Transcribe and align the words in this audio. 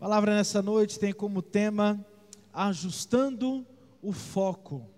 A 0.00 0.04
palavra 0.04 0.34
nessa 0.34 0.62
noite 0.62 0.98
tem 0.98 1.12
como 1.12 1.42
tema 1.42 2.02
ajustando 2.54 3.66
o 4.00 4.14
foco. 4.14 4.88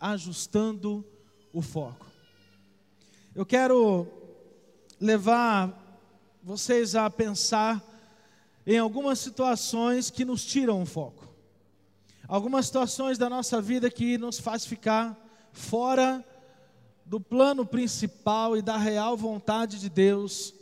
Ajustando 0.00 1.04
o 1.52 1.62
foco. 1.62 2.04
Eu 3.32 3.46
quero 3.46 4.08
levar 5.00 6.02
vocês 6.42 6.96
a 6.96 7.08
pensar 7.08 7.80
em 8.66 8.76
algumas 8.76 9.20
situações 9.20 10.10
que 10.10 10.24
nos 10.24 10.44
tiram 10.44 10.82
o 10.82 10.86
foco. 10.86 11.32
Algumas 12.26 12.66
situações 12.66 13.16
da 13.16 13.30
nossa 13.30 13.62
vida 13.62 13.88
que 13.88 14.18
nos 14.18 14.40
faz 14.40 14.66
ficar 14.66 15.16
fora 15.52 16.24
do 17.06 17.20
plano 17.20 17.64
principal 17.64 18.56
e 18.56 18.62
da 18.62 18.76
real 18.76 19.16
vontade 19.16 19.78
de 19.78 19.88
Deus 19.88 20.52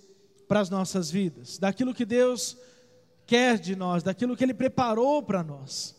para 0.47 0.61
as 0.61 0.69
nossas 0.69 1.11
vidas, 1.11 1.57
daquilo 1.57 1.95
que 1.95 2.05
Deus 2.05 2.55
quer 3.27 3.59
de 3.59 3.75
nós, 3.77 4.03
daquilo 4.03 4.37
que 4.37 4.45
Ele 4.45 4.55
preparou 4.55 5.23
para 5.23 5.43
nós. 5.43 5.95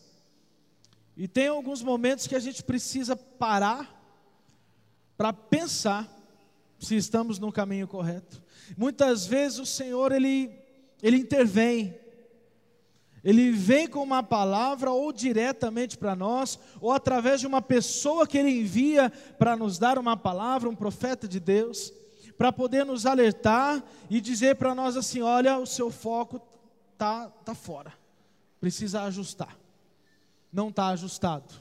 E 1.16 1.28
tem 1.28 1.48
alguns 1.48 1.82
momentos 1.82 2.26
que 2.26 2.34
a 2.34 2.40
gente 2.40 2.62
precisa 2.62 3.14
parar 3.14 4.02
para 5.16 5.32
pensar 5.32 6.08
se 6.78 6.96
estamos 6.96 7.38
no 7.38 7.52
caminho 7.52 7.86
correto. 7.86 8.42
Muitas 8.76 9.26
vezes 9.26 9.58
o 9.58 9.66
Senhor 9.66 10.12
ele 10.12 10.50
ele 11.02 11.18
intervém. 11.18 11.94
Ele 13.22 13.50
vem 13.52 13.86
com 13.86 14.02
uma 14.02 14.22
palavra 14.22 14.90
ou 14.90 15.12
diretamente 15.12 15.96
para 15.96 16.16
nós, 16.16 16.58
ou 16.80 16.92
através 16.92 17.40
de 17.40 17.46
uma 17.46 17.60
pessoa 17.60 18.26
que 18.26 18.36
ele 18.36 18.50
envia 18.50 19.10
para 19.38 19.56
nos 19.56 19.78
dar 19.78 19.98
uma 19.98 20.16
palavra, 20.16 20.68
um 20.68 20.74
profeta 20.74 21.26
de 21.28 21.40
Deus, 21.40 21.92
para 22.36 22.52
poder 22.52 22.84
nos 22.84 23.06
alertar 23.06 23.82
e 24.10 24.20
dizer 24.20 24.56
para 24.56 24.74
nós 24.74 24.96
assim: 24.96 25.20
olha, 25.20 25.58
o 25.58 25.66
seu 25.66 25.90
foco 25.90 26.40
tá, 26.98 27.28
tá 27.44 27.54
fora, 27.54 27.92
precisa 28.60 29.02
ajustar. 29.02 29.56
Não 30.52 30.68
está 30.68 30.88
ajustado. 30.88 31.52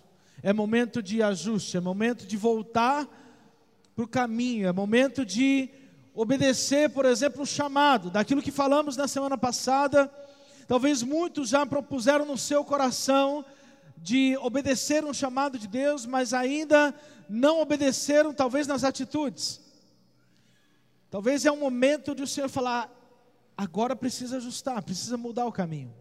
É 0.42 0.54
momento 0.54 1.02
de 1.02 1.24
ajuste, 1.24 1.78
é 1.78 1.80
momento 1.80 2.26
de 2.28 2.38
voltar 2.38 3.08
para 3.96 4.04
o 4.04 4.08
caminho, 4.08 4.68
é 4.68 4.72
momento 4.72 5.26
de 5.26 5.70
obedecer, 6.14 6.90
por 6.90 7.06
exemplo, 7.06 7.44
o 7.44 7.46
chamado, 7.46 8.10
daquilo 8.10 8.42
que 8.42 8.52
falamos 8.52 8.96
na 8.96 9.08
semana 9.08 9.38
passada. 9.38 10.12
Talvez 10.68 11.02
muitos 11.02 11.50
já 11.50 11.66
propuseram 11.66 12.26
no 12.26 12.38
seu 12.38 12.64
coração 12.64 13.44
de 13.98 14.38
obedecer 14.38 15.04
um 15.06 15.14
chamado 15.14 15.58
de 15.58 15.68
Deus, 15.68 16.06
mas 16.06 16.34
ainda 16.34 16.94
não 17.30 17.62
obedeceram, 17.62 18.34
talvez 18.34 18.68
nas 18.68 18.84
atitudes. 18.84 19.62
Talvez 21.10 21.46
é 21.46 21.52
um 21.52 21.60
momento 21.60 22.14
de 22.14 22.24
o 22.24 22.28
Senhor 22.28 22.50
falar: 22.50 22.90
agora 23.58 23.96
precisa 23.96 24.38
ajustar, 24.38 24.82
precisa 24.84 25.18
mudar 25.18 25.46
o 25.46 25.52
caminho. 25.52 25.94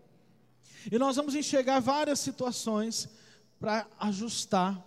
E 0.91 0.99
nós 0.99 1.17
vamos 1.17 1.35
enxergar 1.35 1.81
várias 1.81 2.19
situações 2.19 3.09
para 3.61 3.87
ajustar 3.99 4.85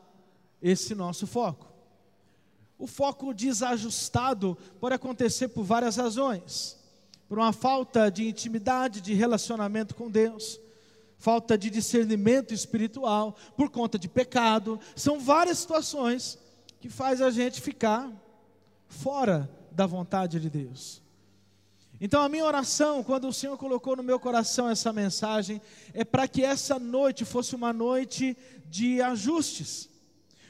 esse 0.62 0.94
nosso 0.94 1.26
foco. 1.26 1.72
O 2.78 2.88
foco 2.88 3.34
desajustado 3.34 4.58
pode 4.80 4.96
acontecer 4.96 5.48
por 5.48 5.64
várias 5.64 5.96
razões. 5.96 6.78
Por 7.28 7.40
uma 7.40 7.54
falta 7.54 8.12
de 8.12 8.28
intimidade, 8.28 9.02
de 9.02 9.14
relacionamento 9.14 9.96
com 9.96 10.12
Deus, 10.12 10.60
falta 11.18 11.58
de 11.58 11.70
discernimento 11.70 12.54
espiritual, 12.54 13.36
por 13.56 13.70
conta 13.70 13.98
de 13.98 14.08
pecado. 14.08 14.80
São 14.96 15.20
várias 15.20 15.60
situações 15.60 16.38
que 16.80 16.90
faz 16.90 17.22
a 17.22 17.32
gente 17.32 17.62
ficar 17.62 18.12
fora 18.88 19.50
da 19.72 19.88
vontade 19.88 20.40
de 20.40 20.50
Deus. 20.50 21.02
Então, 22.00 22.22
a 22.22 22.30
minha 22.30 22.44
oração, 22.44 23.04
quando 23.04 23.28
o 23.28 23.34
Senhor 23.34 23.58
colocou 23.58 23.96
no 23.96 24.04
meu 24.04 24.20
coração 24.20 24.70
essa 24.70 24.92
mensagem, 24.92 25.62
é 25.94 26.04
para 26.04 26.28
que 26.28 26.44
essa 26.44 26.78
noite 26.78 27.24
fosse 27.24 27.56
uma 27.56 27.72
noite 27.72 28.38
de 28.66 29.02
ajustes, 29.02 29.90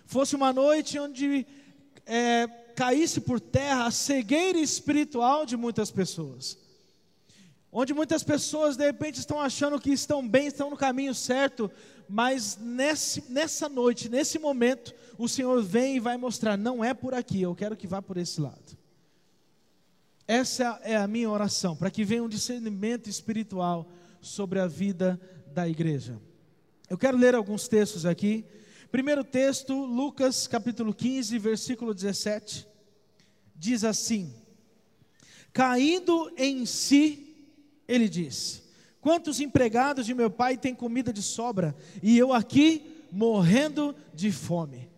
fosse 0.05 0.35
uma 0.35 0.51
noite 0.51 0.97
onde 0.97 1.45
é, 2.05 2.47
caísse 2.75 3.21
por 3.21 3.39
terra 3.39 3.85
a 3.85 3.91
cegueira 3.91 4.57
espiritual 4.57 5.45
de 5.45 5.55
muitas 5.55 5.91
pessoas. 5.91 6.57
Onde 7.71 7.93
muitas 7.93 8.23
pessoas 8.23 8.77
de 8.77 8.85
repente 8.85 9.19
estão 9.19 9.39
achando 9.39 9.79
que 9.79 9.91
estão 9.91 10.27
bem, 10.27 10.47
estão 10.47 10.69
no 10.69 10.77
caminho 10.77 11.13
certo, 11.13 11.69
mas 12.07 12.57
nesse, 12.57 13.23
nessa 13.29 13.67
noite, 13.67 14.09
nesse 14.09 14.39
momento, 14.39 14.95
o 15.17 15.27
Senhor 15.27 15.61
vem 15.61 15.97
e 15.97 15.99
vai 15.99 16.17
mostrar: 16.17 16.57
não 16.57 16.83
é 16.83 16.93
por 16.93 17.13
aqui, 17.13 17.41
eu 17.41 17.53
quero 17.53 17.75
que 17.75 17.85
vá 17.85 18.01
por 18.01 18.17
esse 18.17 18.39
lado. 18.39 18.84
Essa 20.27 20.79
é 20.83 20.95
a 20.95 21.07
minha 21.07 21.29
oração, 21.29 21.75
para 21.75 21.91
que 21.91 22.03
venha 22.03 22.23
um 22.23 22.29
discernimento 22.29 23.07
espiritual 23.07 23.87
sobre 24.19 24.59
a 24.59 24.65
vida 24.65 25.19
da 25.53 25.69
igreja. 25.69 26.19
Eu 26.89 26.97
quero 26.97 27.15
ler 27.15 27.35
alguns 27.35 27.67
textos 27.67 28.07
aqui. 28.07 28.43
Primeiro 28.91 29.23
texto, 29.23 29.73
Lucas 29.85 30.47
capítulo 30.47 30.95
15, 30.95 31.37
versículo 31.37 31.93
17, 31.93 32.67
diz 33.55 33.83
assim: 33.83 34.33
Caindo 35.53 36.31
em 36.35 36.65
si, 36.65 37.35
ele 37.87 38.09
disse: 38.09 38.63
Quantos 39.01 39.39
empregados 39.39 40.07
de 40.07 40.15
meu 40.15 40.31
pai 40.31 40.57
têm 40.57 40.73
comida 40.73 41.13
de 41.13 41.21
sobra 41.21 41.75
e 42.01 42.17
eu 42.17 42.33
aqui 42.33 43.05
morrendo 43.11 43.95
de 44.11 44.31
fome? 44.31 44.89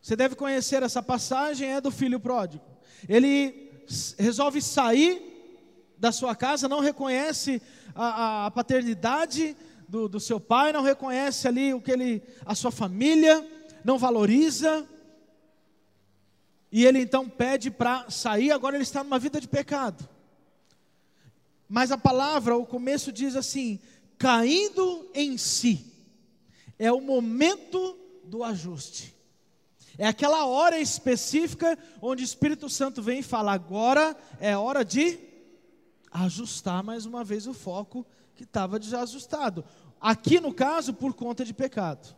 Você 0.00 0.14
deve 0.14 0.36
conhecer 0.36 0.82
essa 0.84 1.02
passagem, 1.02 1.70
é 1.70 1.80
do 1.80 1.90
filho 1.90 2.20
pródigo. 2.20 2.62
Ele 3.08 3.63
resolve 4.18 4.60
sair 4.60 5.34
da 5.96 6.12
sua 6.12 6.34
casa, 6.34 6.68
não 6.68 6.80
reconhece 6.80 7.62
a, 7.94 8.46
a 8.46 8.50
paternidade 8.50 9.56
do, 9.88 10.08
do, 10.08 10.20
seu 10.20 10.40
pai, 10.40 10.72
não 10.72 10.82
reconhece 10.82 11.46
ali 11.46 11.72
o 11.72 11.80
que 11.80 11.92
ele, 11.92 12.22
a 12.44 12.54
sua 12.54 12.70
família, 12.70 13.46
não 13.84 13.98
valoriza. 13.98 14.86
E 16.70 16.84
ele 16.84 17.00
então 17.00 17.28
pede 17.28 17.70
para 17.70 18.10
sair, 18.10 18.50
agora 18.50 18.76
ele 18.76 18.82
está 18.82 19.04
numa 19.04 19.18
vida 19.18 19.40
de 19.40 19.46
pecado. 19.46 20.08
Mas 21.68 21.92
a 21.92 21.98
palavra, 21.98 22.56
o 22.56 22.66
começo 22.66 23.12
diz 23.12 23.36
assim: 23.36 23.78
caindo 24.18 25.08
em 25.14 25.38
si, 25.38 25.92
é 26.78 26.90
o 26.90 27.00
momento 27.00 27.96
do 28.24 28.42
ajuste. 28.42 29.13
É 29.96 30.06
aquela 30.06 30.46
hora 30.46 30.78
específica 30.78 31.78
onde 32.02 32.22
o 32.22 32.24
Espírito 32.24 32.68
Santo 32.68 33.02
vem 33.02 33.20
e 33.20 33.22
fala: 33.22 33.52
agora 33.52 34.16
é 34.40 34.56
hora 34.56 34.84
de 34.84 35.18
ajustar 36.10 36.82
mais 36.82 37.06
uma 37.06 37.22
vez 37.24 37.46
o 37.46 37.54
foco 37.54 38.06
que 38.34 38.44
estava 38.44 38.78
desajustado. 38.78 39.64
Aqui 40.00 40.40
no 40.40 40.52
caso, 40.52 40.92
por 40.92 41.14
conta 41.14 41.44
de 41.44 41.54
pecado. 41.54 42.14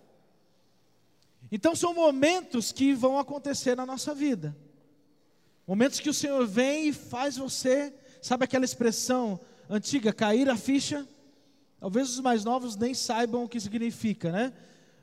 Então 1.50 1.76
são 1.76 1.94
momentos 1.94 2.72
que 2.72 2.92
vão 2.92 3.18
acontecer 3.18 3.76
na 3.76 3.86
nossa 3.86 4.14
vida. 4.14 4.56
Momentos 5.66 6.00
que 6.00 6.10
o 6.10 6.14
Senhor 6.14 6.46
vem 6.46 6.88
e 6.88 6.92
faz 6.92 7.36
você, 7.36 7.92
sabe 8.22 8.44
aquela 8.44 8.64
expressão 8.64 9.38
antiga, 9.68 10.12
cair 10.12 10.48
a 10.48 10.56
ficha? 10.56 11.06
Talvez 11.78 12.10
os 12.10 12.20
mais 12.20 12.44
novos 12.44 12.76
nem 12.76 12.94
saibam 12.94 13.44
o 13.44 13.48
que 13.48 13.60
significa, 13.60 14.32
né? 14.32 14.52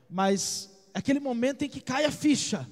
Mas 0.08 0.73
aquele 0.94 1.18
momento 1.18 1.62
em 1.64 1.68
que 1.68 1.80
cai 1.80 2.04
a 2.04 2.10
ficha. 2.10 2.66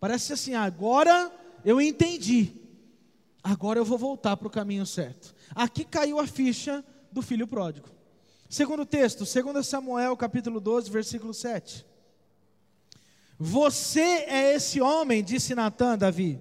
Parece 0.00 0.32
assim, 0.32 0.54
agora 0.54 1.32
eu 1.64 1.80
entendi. 1.80 2.52
Agora 3.42 3.78
eu 3.78 3.84
vou 3.84 3.96
voltar 3.96 4.36
para 4.36 4.48
o 4.48 4.50
caminho 4.50 4.84
certo. 4.84 5.34
Aqui 5.54 5.84
caiu 5.84 6.18
a 6.18 6.26
ficha 6.26 6.84
do 7.10 7.22
filho 7.22 7.46
pródigo. 7.46 7.88
Segundo 8.48 8.84
texto, 8.84 9.24
2 9.24 9.66
Samuel 9.66 10.16
capítulo 10.16 10.60
12, 10.60 10.90
versículo 10.90 11.32
7. 11.32 11.86
Você 13.38 14.00
é 14.00 14.54
esse 14.54 14.80
homem, 14.80 15.24
disse 15.24 15.54
Natan 15.54 15.96
Davi. 15.96 16.40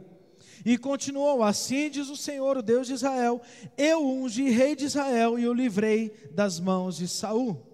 E 0.64 0.78
continuou: 0.78 1.42
Assim 1.44 1.90
diz 1.90 2.10
o 2.10 2.16
Senhor, 2.16 2.58
o 2.58 2.62
Deus 2.62 2.88
de 2.88 2.94
Israel: 2.94 3.42
Eu 3.78 4.06
ungi 4.06 4.50
rei 4.50 4.76
de 4.76 4.86
Israel 4.86 5.40
e 5.40 5.48
o 5.48 5.54
livrei 5.54 6.10
das 6.32 6.60
mãos 6.60 6.98
de 6.98 7.08
Saul. 7.08 7.66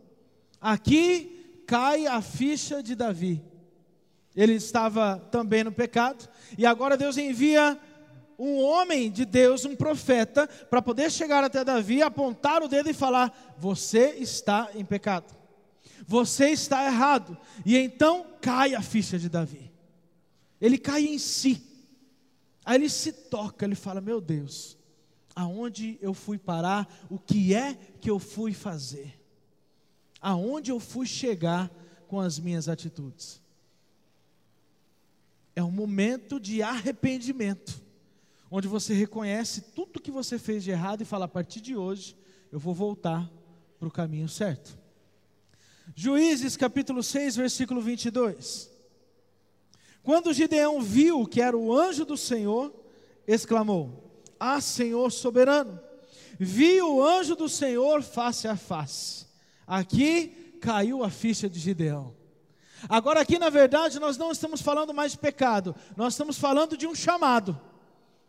Aqui 0.62 1.37
cai 1.68 2.08
a 2.08 2.22
ficha 2.22 2.82
de 2.82 2.96
Davi. 2.96 3.44
Ele 4.34 4.54
estava 4.54 5.20
também 5.32 5.64
no 5.64 5.72
pecado, 5.72 6.28
e 6.58 6.66
agora 6.66 6.96
Deus 6.96 7.18
envia 7.18 7.78
um 8.40 8.60
homem 8.60 9.12
de 9.12 9.26
Deus, 9.26 9.66
um 9.66 9.76
profeta, 9.76 10.48
para 10.70 10.82
poder 10.82 11.12
chegar 11.12 11.44
até 11.44 11.64
Davi, 11.64 12.02
apontar 12.02 12.64
o 12.64 12.68
dedo 12.68 12.90
e 12.90 12.94
falar: 12.94 13.56
Você 13.58 14.12
está 14.18 14.70
em 14.76 14.86
pecado, 14.86 15.36
você 16.08 16.50
está 16.50 16.86
errado. 16.86 17.38
E 17.66 17.76
então 17.76 18.26
cai 18.40 18.76
a 18.76 18.82
ficha 18.82 19.20
de 19.20 19.28
Davi, 19.28 19.72
ele 20.62 20.78
cai 20.78 21.06
em 21.06 21.18
si, 21.18 21.62
aí 22.64 22.76
ele 22.76 22.90
se 22.90 23.12
toca, 23.12 23.66
ele 23.66 23.76
fala: 23.76 24.00
Meu 24.00 24.22
Deus, 24.22 24.78
aonde 25.36 25.98
eu 26.00 26.14
fui 26.14 26.38
parar, 26.38 26.88
o 27.10 27.18
que 27.18 27.56
é 27.56 27.76
que 28.00 28.10
eu 28.10 28.20
fui 28.20 28.54
fazer? 28.54 29.17
Aonde 30.22 30.72
eu 30.72 30.80
fui 30.80 31.06
chegar 31.06 31.72
com 32.08 32.20
as 32.20 32.40
minhas 32.40 32.68
atitudes. 32.70 33.42
É 35.56 35.64
um 35.64 35.72
momento 35.72 36.40
de 36.40 36.62
arrependimento, 36.62 37.82
onde 38.50 38.68
você 38.68 38.94
reconhece 38.94 39.62
tudo 39.62 40.00
que 40.00 40.12
você 40.12 40.38
fez 40.38 40.64
de 40.64 40.72
errado 40.72 41.02
e 41.02 41.06
fala: 41.06 41.26
a 41.26 41.30
partir 41.30 41.62
de 41.62 41.76
hoje, 41.76 42.16
eu 42.52 42.60
vou 42.60 42.74
voltar 42.74 43.30
para 43.80 43.88
o 43.88 43.92
caminho 43.92 44.30
certo. 44.30 44.78
Juízes 45.96 46.58
capítulo 46.58 47.02
6, 47.02 47.36
versículo 47.36 47.82
22. 47.82 48.70
Quando 50.04 50.34
Gideão 50.34 50.82
viu 50.82 51.26
que 51.26 51.42
era 51.42 51.58
o 51.58 51.78
anjo 51.78 52.06
do 52.06 52.16
Senhor, 52.16 52.74
exclamou: 53.28 54.22
Ah, 54.40 54.62
Senhor 54.62 55.12
soberano, 55.12 55.80
vi 56.40 56.82
o 56.82 57.04
anjo 57.04 57.36
do 57.36 57.50
Senhor 57.50 58.02
face 58.02 58.48
a 58.48 58.56
face. 58.56 59.27
Aqui 59.68 60.58
caiu 60.62 61.04
a 61.04 61.10
ficha 61.10 61.50
de 61.50 61.60
Gideão. 61.60 62.16
Agora, 62.88 63.22
aqui 63.22 63.38
na 63.38 63.50
verdade, 63.50 64.00
nós 64.00 64.18
não 64.18 64.32
estamos 64.32 64.62
falando 64.62 64.94
mais 64.94 65.12
de 65.12 65.18
pecado, 65.18 65.76
nós 65.96 66.14
estamos 66.14 66.38
falando 66.38 66.78
de 66.78 66.88
um 66.88 66.96
chamado. 66.96 67.60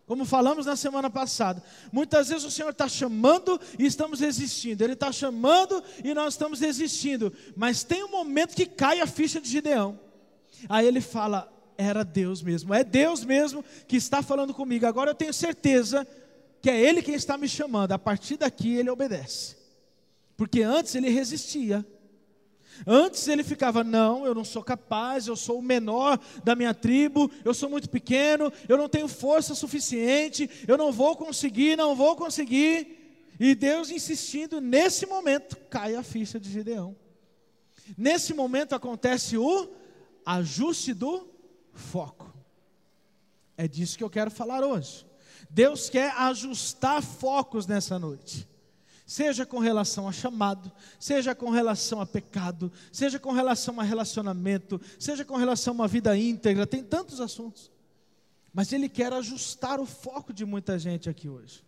Como 0.06 0.24
falamos 0.24 0.64
na 0.64 0.74
semana 0.74 1.10
passada, 1.10 1.62
muitas 1.92 2.30
vezes 2.30 2.42
o 2.42 2.50
Senhor 2.50 2.70
está 2.70 2.88
chamando 2.88 3.60
e 3.78 3.84
estamos 3.84 4.20
resistindo, 4.20 4.82
Ele 4.82 4.94
está 4.94 5.12
chamando 5.12 5.84
e 6.02 6.14
nós 6.14 6.32
estamos 6.32 6.60
resistindo, 6.60 7.30
mas 7.54 7.84
tem 7.84 8.02
um 8.02 8.10
momento 8.10 8.56
que 8.56 8.64
cai 8.64 9.02
a 9.02 9.06
ficha 9.06 9.38
de 9.38 9.50
Gideão. 9.50 10.00
Aí 10.66 10.86
ele 10.86 11.02
fala: 11.02 11.52
era 11.76 12.02
Deus 12.02 12.40
mesmo, 12.40 12.72
é 12.72 12.82
Deus 12.82 13.22
mesmo 13.22 13.62
que 13.86 13.96
está 13.96 14.22
falando 14.22 14.54
comigo. 14.54 14.86
Agora 14.86 15.10
eu 15.10 15.14
tenho 15.14 15.32
certeza 15.32 16.08
que 16.62 16.70
é 16.70 16.80
Ele 16.80 17.02
quem 17.02 17.14
está 17.14 17.36
me 17.36 17.46
chamando, 17.46 17.92
a 17.92 17.98
partir 17.98 18.38
daqui 18.38 18.76
ele 18.76 18.88
obedece, 18.88 19.57
porque 20.38 20.62
antes 20.62 20.94
ele 20.94 21.10
resistia. 21.10 21.84
Antes 22.86 23.26
ele 23.26 23.42
ficava, 23.42 23.82
não, 23.82 24.24
eu 24.24 24.32
não 24.32 24.44
sou 24.44 24.62
capaz, 24.62 25.26
eu 25.26 25.34
sou 25.34 25.58
o 25.58 25.62
menor 25.62 26.16
da 26.44 26.54
minha 26.54 26.72
tribo, 26.72 27.28
eu 27.44 27.52
sou 27.52 27.68
muito 27.68 27.90
pequeno, 27.90 28.52
eu 28.68 28.78
não 28.78 28.88
tenho 28.88 29.08
força 29.08 29.52
suficiente, 29.52 30.48
eu 30.68 30.78
não 30.78 30.92
vou 30.92 31.16
conseguir, 31.16 31.76
não 31.76 31.96
vou 31.96 32.14
conseguir. 32.14 33.34
E 33.40 33.52
Deus 33.52 33.90
insistindo, 33.90 34.60
nesse 34.60 35.06
momento 35.06 35.56
cai 35.68 35.96
a 35.96 36.04
ficha 36.04 36.38
de 36.38 36.48
Gideão. 36.48 36.94
Nesse 37.96 38.32
momento 38.32 38.76
acontece 38.76 39.36
o 39.36 39.68
ajuste 40.24 40.94
do 40.94 41.28
foco. 41.72 42.32
É 43.56 43.66
disso 43.66 43.98
que 43.98 44.04
eu 44.04 44.10
quero 44.10 44.30
falar 44.30 44.62
hoje. 44.62 45.04
Deus 45.50 45.90
quer 45.90 46.12
ajustar 46.12 47.02
focos 47.02 47.66
nessa 47.66 47.98
noite 47.98 48.46
seja 49.08 49.46
com 49.46 49.58
relação 49.58 50.06
a 50.06 50.12
chamado, 50.12 50.70
seja 51.00 51.34
com 51.34 51.48
relação 51.48 51.98
a 51.98 52.04
pecado, 52.04 52.70
seja 52.92 53.18
com 53.18 53.32
relação 53.32 53.80
a 53.80 53.82
relacionamento, 53.82 54.78
seja 54.98 55.24
com 55.24 55.34
relação 55.34 55.72
a 55.72 55.76
uma 55.76 55.88
vida 55.88 56.14
íntegra, 56.14 56.66
tem 56.66 56.84
tantos 56.84 57.18
assuntos. 57.18 57.72
Mas 58.52 58.70
Ele 58.70 58.86
quer 58.86 59.10
ajustar 59.14 59.80
o 59.80 59.86
foco 59.86 60.30
de 60.30 60.44
muita 60.44 60.78
gente 60.78 61.08
aqui 61.08 61.26
hoje. 61.26 61.64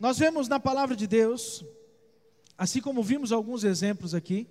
Nós 0.00 0.18
vemos 0.18 0.48
na 0.48 0.58
palavra 0.58 0.96
de 0.96 1.06
Deus, 1.06 1.62
assim 2.56 2.80
como 2.80 3.02
vimos 3.02 3.32
alguns 3.32 3.62
exemplos 3.62 4.14
aqui, 4.14 4.48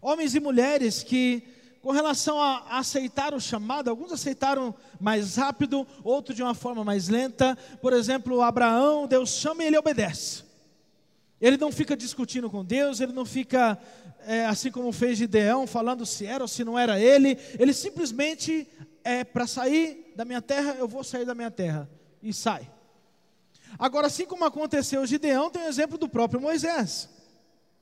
homens 0.00 0.36
e 0.36 0.38
mulheres 0.38 1.02
que 1.02 1.42
com 1.82 1.92
relação 1.92 2.40
a 2.40 2.78
aceitar 2.78 3.32
o 3.32 3.40
chamado, 3.40 3.88
alguns 3.88 4.12
aceitaram 4.12 4.74
mais 5.00 5.36
rápido, 5.36 5.86
outros 6.04 6.36
de 6.36 6.42
uma 6.42 6.54
forma 6.54 6.84
mais 6.84 7.08
lenta. 7.08 7.56
Por 7.80 7.92
exemplo, 7.92 8.42
Abraão, 8.42 9.06
Deus 9.06 9.30
chama 9.30 9.62
e 9.62 9.66
ele 9.66 9.78
obedece. 9.78 10.44
Ele 11.40 11.56
não 11.56 11.72
fica 11.72 11.96
discutindo 11.96 12.50
com 12.50 12.62
Deus, 12.62 13.00
ele 13.00 13.12
não 13.12 13.24
fica, 13.24 13.78
é, 14.26 14.44
assim 14.44 14.70
como 14.70 14.92
fez 14.92 15.16
Gideão, 15.16 15.66
falando 15.66 16.04
se 16.04 16.26
era 16.26 16.44
ou 16.44 16.48
se 16.48 16.62
não 16.64 16.78
era 16.78 17.00
ele. 17.00 17.38
Ele 17.58 17.72
simplesmente, 17.72 18.68
é 19.02 19.24
para 19.24 19.46
sair 19.46 20.12
da 20.14 20.26
minha 20.26 20.42
terra, 20.42 20.76
eu 20.78 20.86
vou 20.86 21.02
sair 21.02 21.24
da 21.24 21.34
minha 21.34 21.50
terra. 21.50 21.88
E 22.22 22.34
sai. 22.34 22.70
Agora, 23.78 24.08
assim 24.08 24.26
como 24.26 24.44
aconteceu 24.44 25.06
Gideão, 25.06 25.48
tem 25.48 25.62
o 25.62 25.68
exemplo 25.68 25.96
do 25.96 26.10
próprio 26.10 26.42
Moisés. 26.42 27.08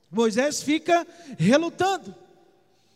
Moisés 0.09 0.61
fica 0.61 1.05
relutando. 1.37 2.15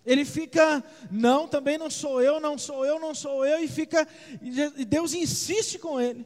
Ele 0.06 0.26
fica, 0.26 0.84
não, 1.10 1.48
também 1.48 1.78
não 1.78 1.90
sou 1.90 2.22
eu, 2.22 2.40
não 2.40 2.58
sou 2.58 2.86
eu, 2.86 3.00
não 3.00 3.16
sou 3.16 3.46
eu, 3.46 3.64
e 3.64 3.68
fica, 3.68 4.08
e 4.42 4.84
Deus 4.84 5.14
insiste 5.14 5.80
com 5.80 6.00
ele. 6.00 6.26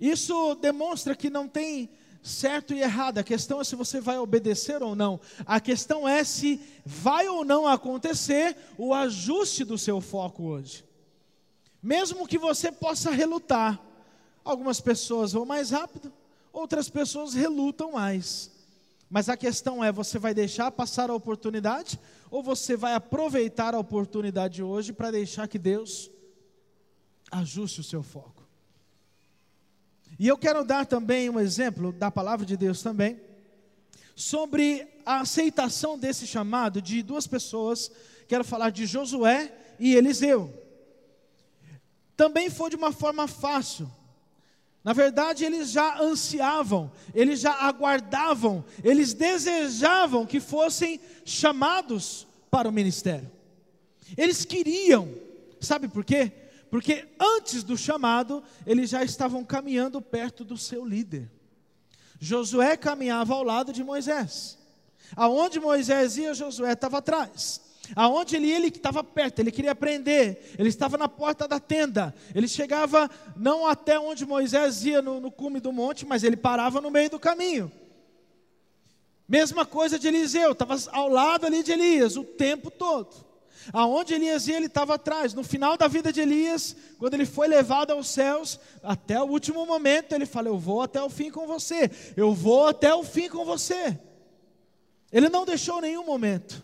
Isso 0.00 0.54
demonstra 0.56 1.14
que 1.14 1.28
não 1.28 1.46
tem 1.46 1.90
certo 2.22 2.72
e 2.72 2.80
errado, 2.80 3.18
a 3.18 3.22
questão 3.22 3.60
é 3.60 3.64
se 3.64 3.76
você 3.76 4.00
vai 4.00 4.18
obedecer 4.18 4.82
ou 4.82 4.96
não, 4.96 5.20
a 5.44 5.60
questão 5.60 6.08
é 6.08 6.24
se 6.24 6.58
vai 6.84 7.28
ou 7.28 7.44
não 7.44 7.66
acontecer 7.66 8.56
o 8.78 8.94
ajuste 8.94 9.62
do 9.62 9.76
seu 9.76 10.00
foco 10.00 10.44
hoje. 10.44 10.82
Mesmo 11.82 12.26
que 12.26 12.38
você 12.38 12.72
possa 12.72 13.10
relutar, 13.10 13.78
algumas 14.42 14.80
pessoas 14.80 15.32
vão 15.32 15.44
mais 15.44 15.68
rápido, 15.68 16.10
outras 16.50 16.88
pessoas 16.88 17.34
relutam 17.34 17.92
mais. 17.92 18.50
Mas 19.14 19.28
a 19.28 19.36
questão 19.36 19.84
é: 19.84 19.92
você 19.92 20.18
vai 20.18 20.34
deixar 20.34 20.72
passar 20.72 21.08
a 21.08 21.14
oportunidade 21.14 22.00
ou 22.32 22.42
você 22.42 22.76
vai 22.76 22.94
aproveitar 22.94 23.72
a 23.72 23.78
oportunidade 23.78 24.60
hoje 24.60 24.92
para 24.92 25.12
deixar 25.12 25.46
que 25.46 25.56
Deus 25.56 26.10
ajuste 27.30 27.78
o 27.78 27.84
seu 27.84 28.02
foco? 28.02 28.42
E 30.18 30.26
eu 30.26 30.36
quero 30.36 30.64
dar 30.64 30.84
também 30.84 31.30
um 31.30 31.38
exemplo 31.38 31.92
da 31.92 32.10
palavra 32.10 32.44
de 32.44 32.56
Deus 32.56 32.82
também 32.82 33.20
sobre 34.16 34.84
a 35.06 35.20
aceitação 35.20 35.96
desse 35.96 36.26
chamado 36.26 36.82
de 36.82 37.00
duas 37.00 37.28
pessoas. 37.28 37.92
Quero 38.26 38.42
falar 38.42 38.70
de 38.70 38.84
Josué 38.84 39.56
e 39.78 39.94
Eliseu. 39.94 40.52
Também 42.16 42.50
foi 42.50 42.68
de 42.68 42.74
uma 42.74 42.90
forma 42.90 43.28
fácil. 43.28 43.88
Na 44.84 44.92
verdade, 44.92 45.46
eles 45.46 45.70
já 45.70 45.98
ansiavam, 45.98 46.92
eles 47.14 47.40
já 47.40 47.54
aguardavam, 47.54 48.62
eles 48.84 49.14
desejavam 49.14 50.26
que 50.26 50.38
fossem 50.38 51.00
chamados 51.24 52.26
para 52.50 52.68
o 52.68 52.72
ministério. 52.72 53.30
Eles 54.14 54.44
queriam, 54.44 55.08
sabe 55.58 55.88
por 55.88 56.04
quê? 56.04 56.30
Porque 56.70 57.08
antes 57.18 57.62
do 57.62 57.78
chamado, 57.78 58.42
eles 58.66 58.90
já 58.90 59.02
estavam 59.02 59.42
caminhando 59.42 60.02
perto 60.02 60.44
do 60.44 60.58
seu 60.58 60.84
líder. 60.84 61.30
Josué 62.20 62.76
caminhava 62.76 63.32
ao 63.32 63.42
lado 63.42 63.72
de 63.72 63.82
Moisés. 63.82 64.58
Aonde 65.16 65.58
Moisés 65.60 66.18
ia, 66.18 66.34
Josué 66.34 66.72
estava 66.72 66.98
atrás. 66.98 67.63
Aonde 67.94 68.36
ele 68.36 68.50
ele 68.50 68.68
estava 68.68 69.04
perto, 69.04 69.40
ele 69.40 69.50
queria 69.50 69.72
aprender, 69.72 70.54
ele 70.58 70.68
estava 70.68 70.96
na 70.96 71.08
porta 71.08 71.46
da 71.46 71.60
tenda, 71.60 72.14
ele 72.34 72.48
chegava 72.48 73.10
não 73.36 73.66
até 73.66 73.98
onde 73.98 74.24
Moisés 74.24 74.84
ia 74.84 75.02
no, 75.02 75.20
no 75.20 75.30
cume 75.30 75.60
do 75.60 75.72
monte, 75.72 76.06
mas 76.06 76.22
ele 76.22 76.36
parava 76.36 76.80
no 76.80 76.90
meio 76.90 77.10
do 77.10 77.18
caminho. 77.18 77.70
Mesma 79.28 79.64
coisa 79.64 79.98
de 79.98 80.06
Eliseu, 80.06 80.52
estava 80.52 80.76
ao 80.92 81.08
lado 81.08 81.46
ali 81.46 81.62
de 81.62 81.72
Elias 81.72 82.16
o 82.16 82.24
tempo 82.24 82.70
todo. 82.70 83.24
Aonde 83.72 84.12
Elias 84.12 84.46
ia, 84.46 84.56
ele 84.56 84.66
estava 84.66 84.94
atrás. 84.94 85.32
No 85.32 85.42
final 85.42 85.76
da 85.76 85.88
vida 85.88 86.12
de 86.12 86.20
Elias, 86.20 86.76
quando 86.98 87.14
ele 87.14 87.24
foi 87.24 87.48
levado 87.48 87.92
aos 87.92 88.08
céus, 88.08 88.60
até 88.82 89.18
o 89.20 89.26
último 89.26 89.64
momento, 89.64 90.12
ele 90.12 90.26
fala: 90.26 90.48
Eu 90.48 90.58
vou 90.58 90.82
até 90.82 91.02
o 91.02 91.08
fim 91.08 91.30
com 91.30 91.46
você, 91.46 91.90
eu 92.16 92.34
vou 92.34 92.66
até 92.66 92.94
o 92.94 93.02
fim 93.02 93.28
com 93.28 93.44
você. 93.44 93.98
Ele 95.10 95.30
não 95.30 95.46
deixou 95.46 95.80
nenhum 95.80 96.04
momento. 96.04 96.62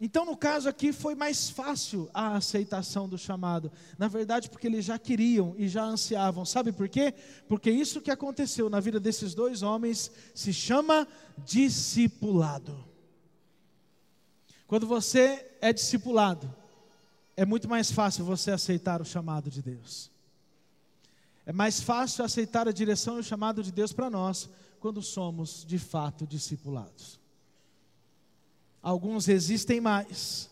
Então, 0.00 0.24
no 0.24 0.36
caso 0.36 0.68
aqui, 0.68 0.92
foi 0.92 1.16
mais 1.16 1.50
fácil 1.50 2.08
a 2.14 2.36
aceitação 2.36 3.08
do 3.08 3.18
chamado. 3.18 3.72
Na 3.98 4.06
verdade, 4.06 4.48
porque 4.48 4.68
eles 4.68 4.84
já 4.84 4.96
queriam 4.96 5.56
e 5.58 5.66
já 5.66 5.84
ansiavam. 5.84 6.44
Sabe 6.44 6.70
por 6.70 6.88
quê? 6.88 7.12
Porque 7.48 7.68
isso 7.68 8.00
que 8.00 8.10
aconteceu 8.10 8.70
na 8.70 8.78
vida 8.78 9.00
desses 9.00 9.34
dois 9.34 9.62
homens 9.62 10.10
se 10.34 10.52
chama 10.52 11.06
discipulado. 11.44 12.84
Quando 14.68 14.86
você 14.86 15.50
é 15.60 15.72
discipulado, 15.72 16.54
é 17.36 17.44
muito 17.44 17.68
mais 17.68 17.90
fácil 17.90 18.24
você 18.24 18.52
aceitar 18.52 19.00
o 19.00 19.04
chamado 19.04 19.50
de 19.50 19.62
Deus. 19.62 20.12
É 21.44 21.52
mais 21.52 21.80
fácil 21.80 22.24
aceitar 22.24 22.68
a 22.68 22.72
direção 22.72 23.16
e 23.16 23.20
o 23.20 23.24
chamado 23.24 23.64
de 23.64 23.72
Deus 23.72 23.92
para 23.92 24.10
nós 24.10 24.48
quando 24.78 25.02
somos 25.02 25.64
de 25.66 25.78
fato 25.78 26.26
discipulados. 26.26 27.18
Alguns 28.82 29.26
resistem 29.26 29.80
mais, 29.80 30.48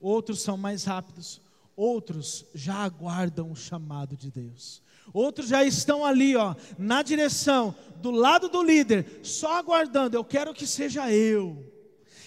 outros 0.00 0.40
são 0.40 0.56
mais 0.56 0.84
rápidos, 0.84 1.40
outros 1.76 2.44
já 2.54 2.76
aguardam 2.76 3.52
o 3.52 3.56
chamado 3.56 4.16
de 4.16 4.30
Deus. 4.30 4.82
Outros 5.12 5.48
já 5.48 5.64
estão 5.64 6.04
ali, 6.04 6.36
ó, 6.36 6.54
na 6.78 7.02
direção, 7.02 7.74
do 7.96 8.10
lado 8.10 8.48
do 8.48 8.62
líder, 8.62 9.20
só 9.22 9.54
aguardando. 9.54 10.16
Eu 10.16 10.24
quero 10.24 10.52
que 10.52 10.66
seja 10.66 11.10
eu. 11.10 11.64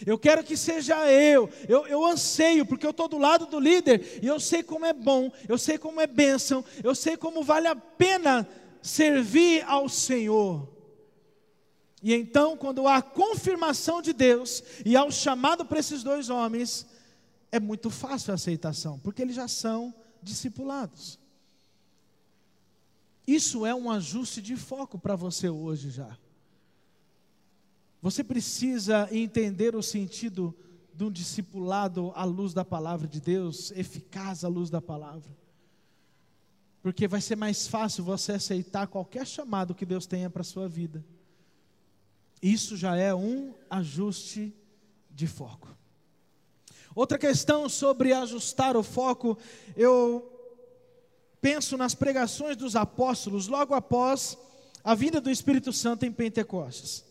Eu 0.06 0.18
quero 0.18 0.44
que 0.44 0.58
seja 0.58 1.12
eu. 1.12 1.50
Eu, 1.68 1.86
eu 1.88 2.06
anseio, 2.06 2.66
porque 2.66 2.86
eu 2.86 2.92
estou 2.92 3.08
do 3.08 3.18
lado 3.18 3.46
do 3.46 3.60
líder 3.60 4.20
e 4.22 4.28
eu 4.28 4.40
sei 4.40 4.64
como 4.64 4.86
é 4.86 4.94
bom, 4.94 5.32
eu 5.48 5.58
sei 5.58 5.78
como 5.78 6.02
é 6.02 6.08
bênção, 6.08 6.66
eu 6.84 6.96
sei 6.96 7.16
como 7.16 7.44
vale 7.44 7.68
a 7.68 7.76
pena 7.76 8.48
servir 8.82 9.64
ao 9.68 9.88
Senhor. 9.88 10.68
E 12.02 12.14
então, 12.14 12.58
quando 12.58 12.88
há 12.88 13.02
confirmação 13.02 14.02
de 14.02 14.12
Deus 14.12 14.64
e 14.84 14.96
há 14.96 15.04
o 15.04 15.12
chamado 15.12 15.64
para 15.64 15.80
esses 15.80 16.02
dois 16.02 16.30
homens, 16.30 16.88
é 17.52 17.60
muito 17.60 17.90
fácil 17.90 18.32
a 18.32 18.36
aceitação, 18.36 18.98
porque 19.00 19.22
eles 19.22 19.36
já 19.36 19.48
são 19.48 19.94
discipulados. 20.22 21.20
Isso 23.28 23.66
é 23.66 23.76
um 23.76 23.92
ajuste 23.92 24.42
de 24.42 24.56
foco 24.56 24.98
para 24.98 25.16
você 25.16 25.48
hoje 25.48 25.92
já. 25.92 26.18
Você 28.02 28.24
precisa 28.24 29.08
entender 29.12 29.76
o 29.76 29.84
sentido 29.84 30.56
de 30.94 31.04
um 31.04 31.12
discipulado 31.12 32.12
à 32.16 32.24
luz 32.24 32.52
da 32.54 32.66
palavra 32.66 33.08
de 33.08 33.22
Deus, 33.22 33.72
eficaz 33.72 34.44
à 34.44 34.48
luz 34.48 34.72
da 34.72 34.82
palavra. 34.82 35.30
Porque 36.82 37.08
vai 37.08 37.22
ser 37.22 37.36
mais 37.36 37.68
fácil 37.68 38.04
você 38.04 38.34
aceitar 38.34 38.88
qualquer 38.88 39.28
chamado 39.28 39.76
que 39.76 39.86
Deus 39.86 40.08
tenha 40.08 40.32
para 40.32 40.42
a 40.42 40.44
sua 40.44 40.68
vida. 40.68 41.06
Isso 42.42 42.76
já 42.76 42.96
é 42.96 43.14
um 43.14 43.54
ajuste 43.70 44.54
de 45.10 45.28
foco. 45.28 45.68
Outra 46.96 47.18
questão 47.18 47.70
sobre 47.70 48.12
ajustar 48.12 48.76
o 48.76 48.84
foco, 48.84 49.38
eu 49.78 50.28
penso 51.40 51.78
nas 51.78 51.96
pregações 51.96 52.58
dos 52.58 52.76
apóstolos 52.76 53.48
logo 53.48 53.74
após 53.74 54.38
a 54.84 54.96
vinda 54.96 55.22
do 55.22 55.30
Espírito 55.30 55.72
Santo 55.72 56.06
em 56.06 56.12
Pentecostes. 56.12 57.06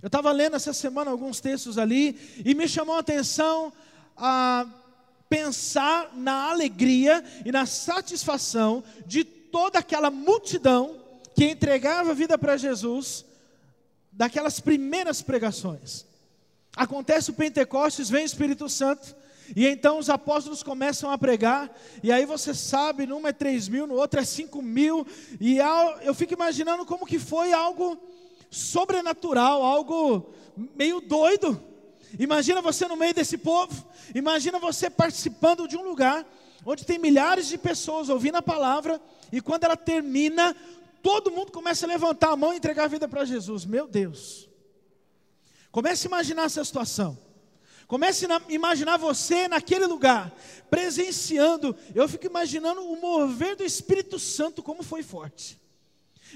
Eu 0.00 0.06
estava 0.06 0.32
lendo 0.32 0.56
essa 0.56 0.72
semana 0.72 1.10
alguns 1.10 1.40
textos 1.40 1.78
ali 1.78 2.18
e 2.44 2.54
me 2.54 2.66
chamou 2.66 2.96
a 2.96 3.00
atenção 3.00 3.72
a 4.16 4.66
pensar 5.28 6.12
na 6.14 6.50
alegria 6.50 7.24
e 7.44 7.52
na 7.52 7.66
satisfação 7.66 8.82
de 9.06 9.24
toda 9.24 9.78
aquela 9.78 10.10
multidão 10.10 11.00
que 11.34 11.44
entregava 11.46 12.10
a 12.10 12.14
vida 12.14 12.36
para 12.36 12.56
Jesus, 12.56 13.24
daquelas 14.12 14.60
primeiras 14.60 15.22
pregações. 15.22 16.04
Acontece 16.76 17.30
o 17.30 17.34
Pentecostes, 17.34 18.08
vem 18.08 18.22
o 18.22 18.26
Espírito 18.26 18.68
Santo, 18.68 19.16
e 19.56 19.66
então 19.66 19.98
os 19.98 20.08
apóstolos 20.08 20.62
começam 20.62 21.10
a 21.10 21.18
pregar, 21.18 21.70
e 22.02 22.12
aí 22.12 22.24
você 22.24 22.54
sabe, 22.54 23.06
num 23.06 23.26
é 23.26 23.32
3 23.32 23.68
mil, 23.68 23.86
no 23.86 23.94
outro 23.94 24.20
é 24.20 24.24
5 24.24 24.62
mil, 24.62 25.06
e 25.40 25.58
eu 26.02 26.14
fico 26.14 26.32
imaginando 26.32 26.86
como 26.86 27.06
que 27.06 27.18
foi 27.18 27.52
algo 27.52 27.98
sobrenatural, 28.50 29.62
algo 29.62 30.32
meio 30.76 31.00
doido. 31.00 31.60
Imagina 32.18 32.62
você 32.62 32.86
no 32.86 32.96
meio 32.96 33.14
desse 33.14 33.36
povo, 33.36 33.86
imagina 34.14 34.58
você 34.58 34.88
participando 34.88 35.66
de 35.66 35.76
um 35.76 35.82
lugar 35.82 36.26
onde 36.64 36.86
tem 36.86 36.98
milhares 36.98 37.48
de 37.48 37.58
pessoas 37.58 38.08
ouvindo 38.08 38.36
a 38.36 38.42
palavra, 38.42 39.00
e 39.32 39.40
quando 39.40 39.64
ela 39.64 39.76
termina, 39.76 40.54
todo 41.02 41.30
mundo 41.30 41.52
começa 41.52 41.86
a 41.86 41.88
levantar 41.88 42.30
a 42.30 42.36
mão 42.36 42.52
e 42.52 42.56
entregar 42.56 42.84
a 42.84 42.88
vida 42.88 43.08
para 43.08 43.24
Jesus. 43.24 43.64
Meu 43.64 43.86
Deus. 43.86 44.48
Comece 45.70 46.06
a 46.06 46.08
imaginar 46.08 46.44
essa 46.44 46.64
situação. 46.64 47.18
Comece 47.86 48.26
a 48.26 48.40
imaginar 48.48 48.96
você 48.96 49.48
naquele 49.48 49.86
lugar, 49.86 50.34
presenciando. 50.70 51.76
Eu 51.94 52.08
fico 52.08 52.26
imaginando 52.26 52.82
o 52.82 53.00
mover 53.00 53.56
do 53.56 53.64
Espírito 53.64 54.18
Santo, 54.18 54.62
como 54.62 54.82
foi 54.82 55.02
forte. 55.02 55.61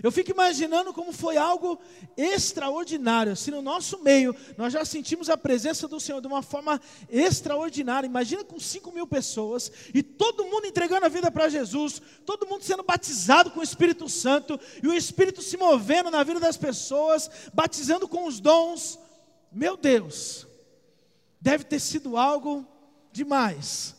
Eu 0.03 0.13
fico 0.13 0.31
imaginando 0.31 0.93
como 0.93 1.13
foi 1.13 1.37
algo 1.37 1.79
extraordinário. 2.17 3.37
Se 3.37 3.51
no 3.51 3.63
nosso 3.63 4.03
meio 4.03 4.35
nós 4.57 4.73
já 4.73 4.85
sentimos 4.85 5.29
a 5.29 5.37
presença 5.37 5.89
do 5.89 5.99
Senhor 5.99 6.21
de 6.21 6.27
uma 6.27 6.43
forma 6.43 6.81
extraordinária. 7.11 8.07
Imagina 8.07 8.45
com 8.45 8.61
5 8.61 8.93
mil 8.93 9.07
pessoas 9.07 9.73
e 9.95 10.03
todo 10.03 10.45
mundo 10.45 10.67
entregando 10.67 11.07
a 11.07 11.09
vida 11.09 11.31
para 11.31 11.49
Jesus, 11.49 12.01
todo 12.25 12.47
mundo 12.47 12.63
sendo 12.63 12.83
batizado 12.83 13.51
com 13.51 13.61
o 13.61 13.65
Espírito 13.65 14.09
Santo 14.09 14.61
e 14.83 14.87
o 14.87 14.95
Espírito 14.95 15.43
se 15.43 15.57
movendo 15.57 16.11
na 16.11 16.23
vida 16.23 16.39
das 16.39 16.57
pessoas, 16.57 17.31
batizando 17.53 18.07
com 18.07 18.27
os 18.27 18.41
dons. 18.41 18.99
Meu 19.51 19.77
Deus, 19.77 20.47
deve 21.41 21.65
ter 21.65 21.81
sido 21.81 22.17
algo 22.17 22.67
demais. 23.13 23.96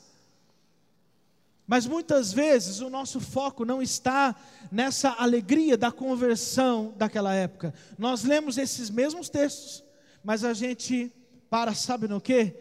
Mas 1.68 1.86
muitas 1.86 2.32
vezes 2.32 2.80
o 2.80 2.90
nosso 2.90 3.20
foco 3.20 3.66
não 3.66 3.82
está 3.82 4.34
nessa 4.72 5.10
alegria 5.10 5.78
da 5.78 5.92
conversão 5.92 6.94
daquela 6.96 7.34
época. 7.34 7.74
Nós 7.98 8.24
lemos 8.24 8.58
esses 8.58 8.90
mesmos 8.90 9.28
textos, 9.28 9.84
mas 10.24 10.46
a 10.46 10.54
gente 10.54 11.12
para, 11.50 11.74
sabe 11.74 12.08
no 12.08 12.22
que? 12.22 12.54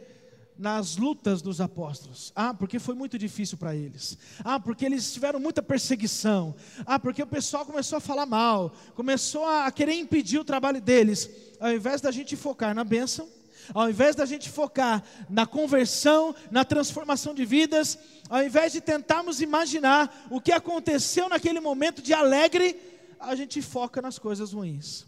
Nas 0.58 0.96
lutas 0.96 1.40
dos 1.40 1.60
apóstolos. 1.60 2.32
Ah, 2.34 2.52
porque 2.52 2.80
foi 2.80 2.96
muito 2.96 3.16
difícil 3.16 3.56
para 3.58 3.76
eles. 3.76 4.18
Ah, 4.42 4.58
porque 4.58 4.84
eles 4.84 5.12
tiveram 5.12 5.38
muita 5.38 5.62
perseguição. 5.62 6.56
Ah, 6.84 6.98
porque 6.98 7.22
o 7.22 7.26
pessoal 7.26 7.64
começou 7.64 7.98
a 7.98 8.00
falar 8.00 8.26
mal, 8.26 8.75
começou 8.94 9.44
a 9.46 9.70
querer 9.70 9.94
impedir 9.94 10.38
o 10.38 10.44
trabalho 10.44 10.80
deles. 10.80 11.30
Ao 11.60 11.72
invés 11.72 12.00
da 12.00 12.10
gente 12.10 12.34
focar 12.34 12.75
na 12.75 12.82
bênção, 12.82 13.28
ao 13.75 13.88
invés 13.88 14.14
da 14.14 14.26
gente 14.26 14.50
focar 14.50 15.02
na 15.28 15.46
conversão, 15.46 16.35
na 16.50 16.64
transformação 16.64 17.35
de 17.35 17.44
vidas, 17.44 17.99
ao 18.28 18.42
invés 18.42 18.73
de 18.73 18.80
tentarmos 18.80 19.40
imaginar 19.40 20.26
o 20.30 20.40
que 20.40 20.52
aconteceu 20.52 21.28
naquele 21.28 21.61
momento 21.61 22.02
de 22.02 22.12
alegre, 22.12 22.76
a 23.18 23.35
gente 23.35 23.62
foca 23.62 24.02
nas 24.02 24.18
coisas 24.18 24.52
ruins. 24.52 25.06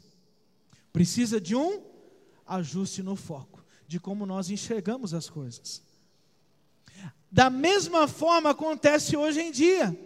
Precisa 0.92 1.40
de 1.40 1.54
um 1.54 1.82
ajuste 2.46 3.02
no 3.02 3.14
foco, 3.14 3.64
de 3.86 4.00
como 4.00 4.24
nós 4.24 4.50
enxergamos 4.50 5.12
as 5.12 5.28
coisas. 5.28 5.82
Da 7.30 7.50
mesma 7.50 8.08
forma 8.08 8.50
acontece 8.50 9.16
hoje 9.16 9.40
em 9.40 9.50
dia. 9.50 9.96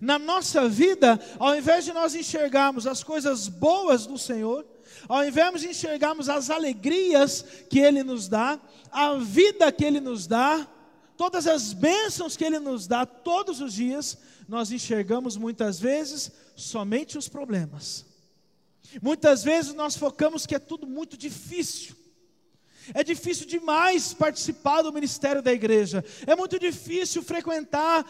Na 0.00 0.18
nossa 0.18 0.68
vida, 0.68 1.20
ao 1.38 1.56
invés 1.56 1.84
de 1.84 1.92
nós 1.92 2.14
enxergarmos 2.14 2.86
as 2.86 3.02
coisas 3.02 3.48
boas 3.48 4.06
do 4.06 4.16
Senhor, 4.16 4.64
ao 5.08 5.24
invés 5.24 5.60
de 5.60 5.68
enxergarmos 5.68 6.28
as 6.28 6.50
alegrias 6.50 7.44
que 7.68 7.78
Ele 7.78 8.02
nos 8.02 8.28
dá, 8.28 8.58
a 8.90 9.14
vida 9.14 9.70
que 9.72 9.84
Ele 9.84 10.00
nos 10.00 10.26
dá, 10.26 10.66
todas 11.16 11.46
as 11.46 11.72
bênçãos 11.72 12.36
que 12.36 12.44
Ele 12.44 12.58
nos 12.58 12.86
dá 12.86 13.06
todos 13.06 13.60
os 13.60 13.74
dias, 13.74 14.18
nós 14.48 14.70
enxergamos 14.70 15.36
muitas 15.36 15.80
vezes 15.80 16.32
somente 16.56 17.16
os 17.16 17.28
problemas. 17.28 18.04
Muitas 19.00 19.42
vezes 19.42 19.72
nós 19.74 19.96
focamos 19.96 20.44
que 20.44 20.54
é 20.54 20.58
tudo 20.58 20.86
muito 20.86 21.16
difícil. 21.16 21.96
É 22.94 23.04
difícil 23.04 23.46
demais 23.46 24.12
participar 24.12 24.82
do 24.82 24.92
ministério 24.92 25.42
da 25.42 25.52
igreja. 25.52 26.04
É 26.26 26.34
muito 26.34 26.58
difícil 26.58 27.22
frequentar 27.22 28.04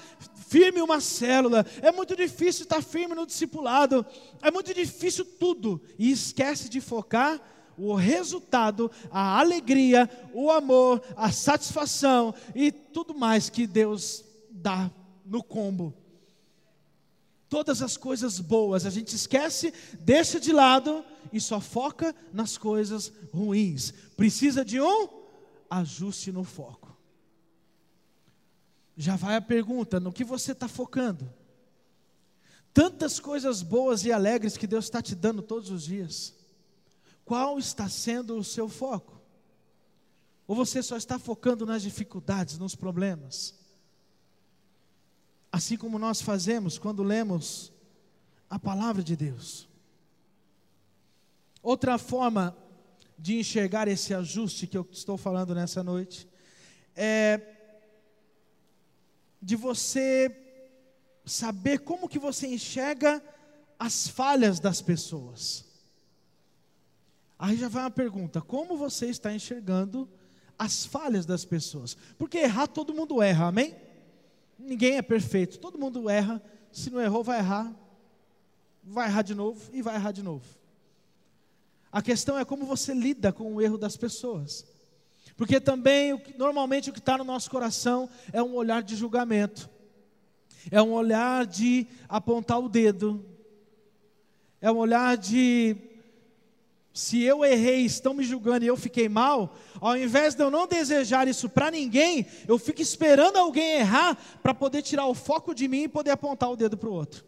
firme 0.49 0.81
uma 0.81 1.01
célula. 1.01 1.65
É 1.81 1.93
muito 1.93 2.17
difícil 2.17 2.65
estar 2.65 2.83
firme 2.83 3.15
no 3.15 3.27
discipulado. 3.27 4.05
É 4.41 4.51
muito 4.51 4.73
difícil 4.73 5.25
tudo. 5.25 5.81
E 5.99 6.11
esquece 6.11 6.69
de 6.69 6.81
focar 6.81 7.41
o 7.77 7.95
resultado, 7.95 8.91
a 9.11 9.41
alegria, 9.41 10.09
o 10.33 10.51
amor, 10.51 11.03
a 11.17 11.33
satisfação 11.33 12.35
e 12.55 12.71
tudo 12.71 13.15
mais 13.15 13.49
que 13.49 13.67
Deus 13.67 14.25
dá 14.51 14.91
no 15.25 15.43
combo. 15.43 16.02
Todas 17.53 17.83
as 17.83 17.99
coisas 17.99 18.41
boas 18.41 18.87
a 18.87 18.89
gente 18.89 19.15
esquece, 19.15 19.75
deixa 20.01 20.41
de 20.41 20.51
lado 20.55 21.05
e 21.31 21.39
só 21.39 21.61
foca 21.61 22.17
nas 22.33 22.57
coisas 22.57 23.13
ruins. 23.31 23.93
Precisa 24.17 24.65
de 24.65 24.81
um 24.81 25.07
ajuste 25.69 26.33
no 26.33 26.45
foco. 26.45 26.97
Já 28.97 29.17
vai 29.17 29.37
a 29.37 29.41
pergunta: 29.43 30.01
no 30.01 30.15
que 30.15 30.25
você 30.25 30.53
está 30.53 30.67
focando? 30.67 31.31
Tantas 32.73 33.21
coisas 33.21 33.61
boas 33.61 34.07
e 34.07 34.11
alegres 34.11 34.57
que 34.57 34.67
Deus 34.67 34.87
está 34.87 35.03
te 35.03 35.15
dando 35.15 35.43
todos 35.43 35.69
os 35.69 35.83
dias. 35.83 36.35
Qual 37.23 37.59
está 37.59 37.87
sendo 37.87 38.39
o 38.39 38.43
seu 38.43 38.67
foco? 38.67 39.21
Ou 40.47 40.57
você 40.57 40.83
só 40.83 40.97
está 40.97 41.19
focando 41.19 41.67
nas 41.67 41.83
dificuldades, 41.83 42.57
nos 42.57 42.75
problemas? 42.75 43.62
Assim 45.53 45.77
como 45.77 45.99
nós 45.99 46.23
fazemos 46.23 46.79
quando 46.79 47.03
lemos 47.03 47.71
a 48.49 48.59
palavra 48.59 49.03
de 49.03 49.15
Deus. 49.15 49.69
Outra 51.63 51.99
forma 51.99 52.57
de 53.19 53.39
enxergar 53.39 53.87
esse 53.87 54.15
ajuste 54.15 54.67
que 54.67 54.77
eu 54.77 54.89
estou 54.91 55.17
falando 55.17 55.55
nessa 55.55 55.83
noite 55.83 56.27
é 56.97 57.41
de 59.41 59.55
você 59.55 60.35
saber 61.25 61.81
como 61.81 62.09
que 62.09 62.19
você 62.19 62.47
enxerga 62.47 63.23
as 63.79 64.09
falhas 64.09 64.59
das 64.59 64.81
pessoas. 64.81 65.65
Aí 67.39 67.57
já 67.57 67.69
vai 67.69 67.83
uma 67.83 67.91
pergunta: 67.91 68.41
como 68.41 68.77
você 68.77 69.07
está 69.07 69.35
enxergando 69.35 70.09
as 70.59 70.87
falhas 70.87 71.27
das 71.27 71.45
pessoas? 71.45 71.97
Porque 72.17 72.39
errar 72.39 72.69
todo 72.69 72.95
mundo 72.95 73.21
erra, 73.21 73.47
amém? 73.49 73.75
Ninguém 74.59 74.97
é 74.97 75.03
perfeito, 75.03 75.59
todo 75.59 75.79
mundo 75.79 76.09
erra. 76.09 76.43
Se 76.71 76.91
não 76.91 77.01
errou, 77.01 77.23
vai 77.23 77.39
errar, 77.39 77.73
vai 78.83 79.09
errar 79.09 79.23
de 79.23 79.35
novo 79.35 79.71
e 79.73 79.83
vai 79.83 79.95
errar 79.95 80.13
de 80.13 80.23
novo. 80.23 80.45
A 81.91 82.01
questão 82.01 82.39
é 82.39 82.45
como 82.45 82.65
você 82.65 82.95
lida 82.95 83.33
com 83.33 83.55
o 83.55 83.61
erro 83.61 83.77
das 83.77 83.97
pessoas. 83.97 84.65
Porque 85.37 85.61
também, 85.61 86.21
normalmente, 86.39 86.91
o 86.91 86.93
que 86.93 86.99
está 86.99 87.19
no 87.19 87.25
nosso 87.25 87.51
coração 87.51 88.09
é 88.33 88.43
um 88.43 88.55
olhar 88.55 88.83
de 88.83 88.97
julgamento, 88.97 89.69
é 90.71 90.81
um 90.81 90.93
olhar 90.93 91.45
de 91.47 91.87
apontar 92.09 92.61
o 92.61 92.69
dedo, 92.69 93.25
é 94.61 94.71
um 94.71 94.77
olhar 94.77 95.17
de. 95.17 95.77
Se 96.93 97.23
eu 97.23 97.43
errei, 97.45 97.87
estão 97.87 98.13
me 98.13 98.23
julgando 98.23 98.65
e 98.65 98.69
eu 98.69 98.77
fiquei 98.77 99.09
mal, 99.09 99.57
ao 99.81 99.97
invés 99.97 100.35
de 100.35 100.43
eu 100.43 100.51
não 100.51 100.67
desejar 100.67 101.27
isso 101.27 101.49
para 101.49 101.71
ninguém, 101.71 102.27
eu 102.47 102.59
fico 102.59 102.83
esperando 102.83 103.39
alguém 103.39 103.79
errar 103.79 104.15
para 104.43 104.53
poder 104.53 104.83
tirar 104.83 105.07
o 105.07 105.15
foco 105.15 105.55
de 105.55 105.67
mim 105.67 105.85
e 105.85 105.89
poder 105.89 106.11
apontar 106.11 106.51
o 106.51 106.57
dedo 106.57 106.77
para 106.77 106.91
o 106.91 106.93
outro. 106.93 107.25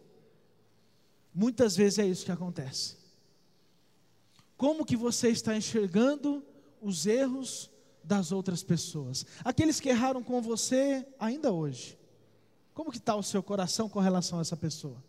Muitas 1.33 1.75
vezes 1.75 1.99
é 1.99 2.05
isso 2.05 2.25
que 2.25 2.31
acontece. 2.31 2.95
Como 4.55 4.85
que 4.85 4.95
você 4.95 5.29
está 5.29 5.57
enxergando 5.57 6.43
os 6.79 7.07
erros 7.07 7.69
das 8.03 8.31
outras 8.31 8.61
pessoas? 8.61 9.25
Aqueles 9.43 9.79
que 9.79 9.89
erraram 9.89 10.23
com 10.23 10.41
você 10.41 11.05
ainda 11.19 11.51
hoje. 11.51 11.97
Como 12.73 12.91
que 12.91 12.97
está 12.97 13.15
o 13.15 13.23
seu 13.23 13.41
coração 13.41 13.89
com 13.89 13.99
relação 13.99 14.37
a 14.37 14.41
essa 14.41 14.55
pessoa? 14.55 15.03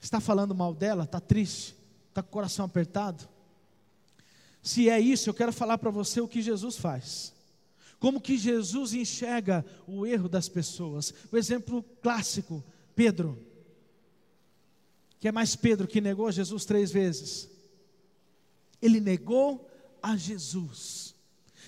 Está 0.00 0.20
falando 0.20 0.54
mal 0.54 0.72
dela? 0.72 1.04
Está 1.04 1.20
triste? 1.20 1.76
Está 2.16 2.22
com 2.22 2.30
o 2.30 2.32
coração 2.32 2.64
apertado? 2.64 3.28
Se 4.62 4.88
é 4.88 4.98
isso, 4.98 5.28
eu 5.28 5.34
quero 5.34 5.52
falar 5.52 5.76
para 5.76 5.90
você 5.90 6.18
o 6.18 6.26
que 6.26 6.40
Jesus 6.40 6.78
faz. 6.78 7.34
Como 7.98 8.22
que 8.22 8.38
Jesus 8.38 8.94
enxerga 8.94 9.62
o 9.86 10.06
erro 10.06 10.26
das 10.26 10.48
pessoas. 10.48 11.12
O 11.30 11.36
exemplo 11.36 11.82
clássico, 12.00 12.64
Pedro. 12.94 13.38
Que 15.20 15.28
é 15.28 15.32
mais 15.32 15.56
Pedro 15.56 15.86
que 15.86 16.00
negou 16.00 16.32
Jesus 16.32 16.64
três 16.64 16.90
vezes. 16.90 17.50
Ele 18.80 18.98
negou 18.98 19.70
a 20.02 20.16
Jesus. 20.16 21.14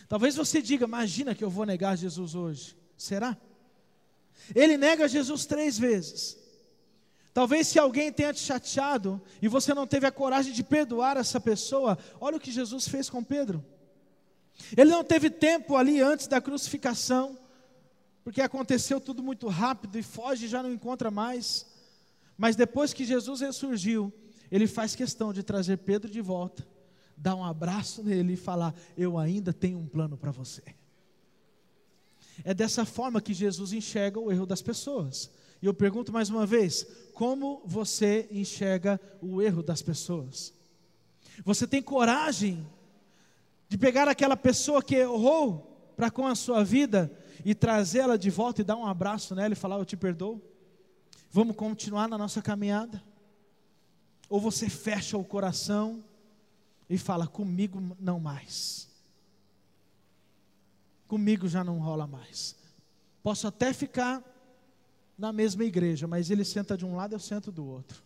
Talvez 0.08 0.34
você 0.34 0.62
diga, 0.62 0.86
imagina 0.86 1.34
que 1.34 1.44
eu 1.44 1.50
vou 1.50 1.66
negar 1.66 1.94
Jesus 1.94 2.34
hoje. 2.34 2.74
Será? 2.96 3.36
Ele 4.54 4.78
nega 4.78 5.06
Jesus 5.06 5.44
três 5.44 5.78
vezes. 5.78 6.38
Talvez 7.38 7.68
se 7.68 7.78
alguém 7.78 8.12
tenha 8.12 8.35
te 8.35 8.40
chateado 8.40 9.23
e 9.40 9.47
você 9.47 9.73
não 9.73 9.87
teve 9.87 10.04
a 10.04 10.11
coragem 10.11 10.52
de 10.52 10.64
perdoar 10.64 11.16
essa 11.16 11.40
pessoa, 11.40 11.97
olha 12.21 12.37
o 12.37 12.40
que 12.40 12.50
Jesus 12.50 12.88
fez 12.88 13.09
com 13.09 13.23
Pedro. 13.23 13.64
Ele 14.76 14.90
não 14.90 15.04
teve 15.04 15.30
tempo 15.30 15.76
ali 15.76 16.00
antes 16.00 16.26
da 16.26 16.40
crucificação, 16.40 17.38
porque 18.25 18.40
aconteceu 18.40 19.00
tudo 19.00 19.23
muito 19.23 19.47
rápido 19.47 19.97
e 19.97 20.02
foge 20.02 20.47
e 20.47 20.49
já 20.49 20.64
não 20.64 20.73
encontra 20.73 21.12
mais. 21.12 21.64
Mas 22.37 22.57
depois 22.57 22.92
que 22.92 23.04
Jesus 23.04 23.40
ressurgiu, 23.40 24.12
ele 24.50 24.66
faz 24.66 24.97
questão 24.97 25.33
de 25.33 25.45
trazer 25.45 25.76
Pedro 25.76 26.11
de 26.11 26.21
volta, 26.21 26.66
dar 27.16 27.37
um 27.37 27.45
abraço 27.45 28.02
nele 28.02 28.33
e 28.33 28.37
falar: 28.37 28.75
Eu 28.97 29.16
ainda 29.16 29.52
tenho 29.52 29.78
um 29.78 29.87
plano 29.87 30.16
para 30.16 30.33
você. 30.33 30.64
É 32.42 32.52
dessa 32.52 32.85
forma 32.85 33.21
que 33.21 33.33
Jesus 33.33 33.73
enxerga 33.73 34.18
o 34.18 34.33
erro 34.33 34.45
das 34.45 34.61
pessoas. 34.61 35.30
E 35.61 35.66
eu 35.66 35.75
pergunto 35.75 36.12
mais 36.12 36.30
uma 36.30 36.47
vez: 36.47 36.87
como 37.18 37.60
você 37.64 38.28
enxerga 38.30 39.00
o 39.20 39.42
erro 39.42 39.60
das 39.60 39.82
pessoas? 39.82 40.54
Você 41.44 41.66
tem 41.66 41.82
coragem 41.82 42.64
de 43.68 43.76
pegar 43.76 44.06
aquela 44.06 44.37
pessoa 44.37 44.80
que 44.80 44.94
errou 44.94 45.92
para 45.96 46.12
com 46.12 46.28
a 46.28 46.37
sua 46.37 46.62
vida 46.62 47.12
e 47.44 47.56
trazê-la 47.56 48.16
de 48.16 48.30
volta 48.30 48.60
e 48.60 48.64
dar 48.64 48.76
um 48.76 48.87
abraço 48.87 49.34
nela 49.34 49.52
e 49.52 49.56
falar: 49.56 49.78
Eu 49.78 49.84
te 49.84 49.96
perdoo? 49.96 50.40
Vamos 51.28 51.56
continuar 51.56 52.06
na 52.08 52.16
nossa 52.16 52.40
caminhada? 52.40 53.02
Ou 54.30 54.40
você 54.40 54.70
fecha 54.70 55.18
o 55.18 55.25
coração 55.25 56.04
e 56.88 56.96
fala: 56.96 57.26
Comigo 57.26 57.96
não 57.98 58.20
mais 58.20 58.88
comigo 61.08 61.48
já 61.48 61.64
não 61.64 61.78
rola 61.78 62.06
mais. 62.06 62.54
Posso 63.22 63.48
até 63.48 63.72
ficar 63.72 64.22
na 65.18 65.32
mesma 65.32 65.64
igreja, 65.64 66.06
mas 66.06 66.30
ele 66.30 66.44
senta 66.44 66.76
de 66.76 66.87
um 66.87 66.94
lado, 66.94 67.14
eu 67.14 67.18
sento 67.18 67.50
do 67.50 67.66
outro. 67.66 68.00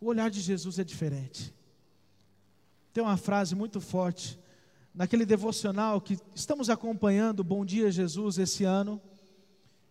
O 0.00 0.06
olhar 0.06 0.30
de 0.30 0.40
Jesus 0.40 0.78
é 0.78 0.84
diferente. 0.84 1.52
Tem 2.94 3.04
uma 3.04 3.18
frase 3.18 3.54
muito 3.54 3.80
forte 3.80 4.38
naquele 4.94 5.26
devocional 5.26 6.00
que 6.00 6.18
estamos 6.34 6.70
acompanhando, 6.70 7.44
Bom 7.44 7.64
Dia 7.64 7.92
Jesus, 7.92 8.38
esse 8.38 8.64
ano. 8.64 9.00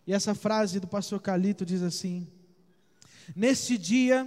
E 0.06 0.12
essa 0.12 0.34
frase 0.34 0.80
do 0.80 0.88
pastor 0.88 1.20
Calito 1.20 1.64
diz 1.64 1.82
assim: 1.82 2.26
Neste 3.36 3.78
dia, 3.78 4.26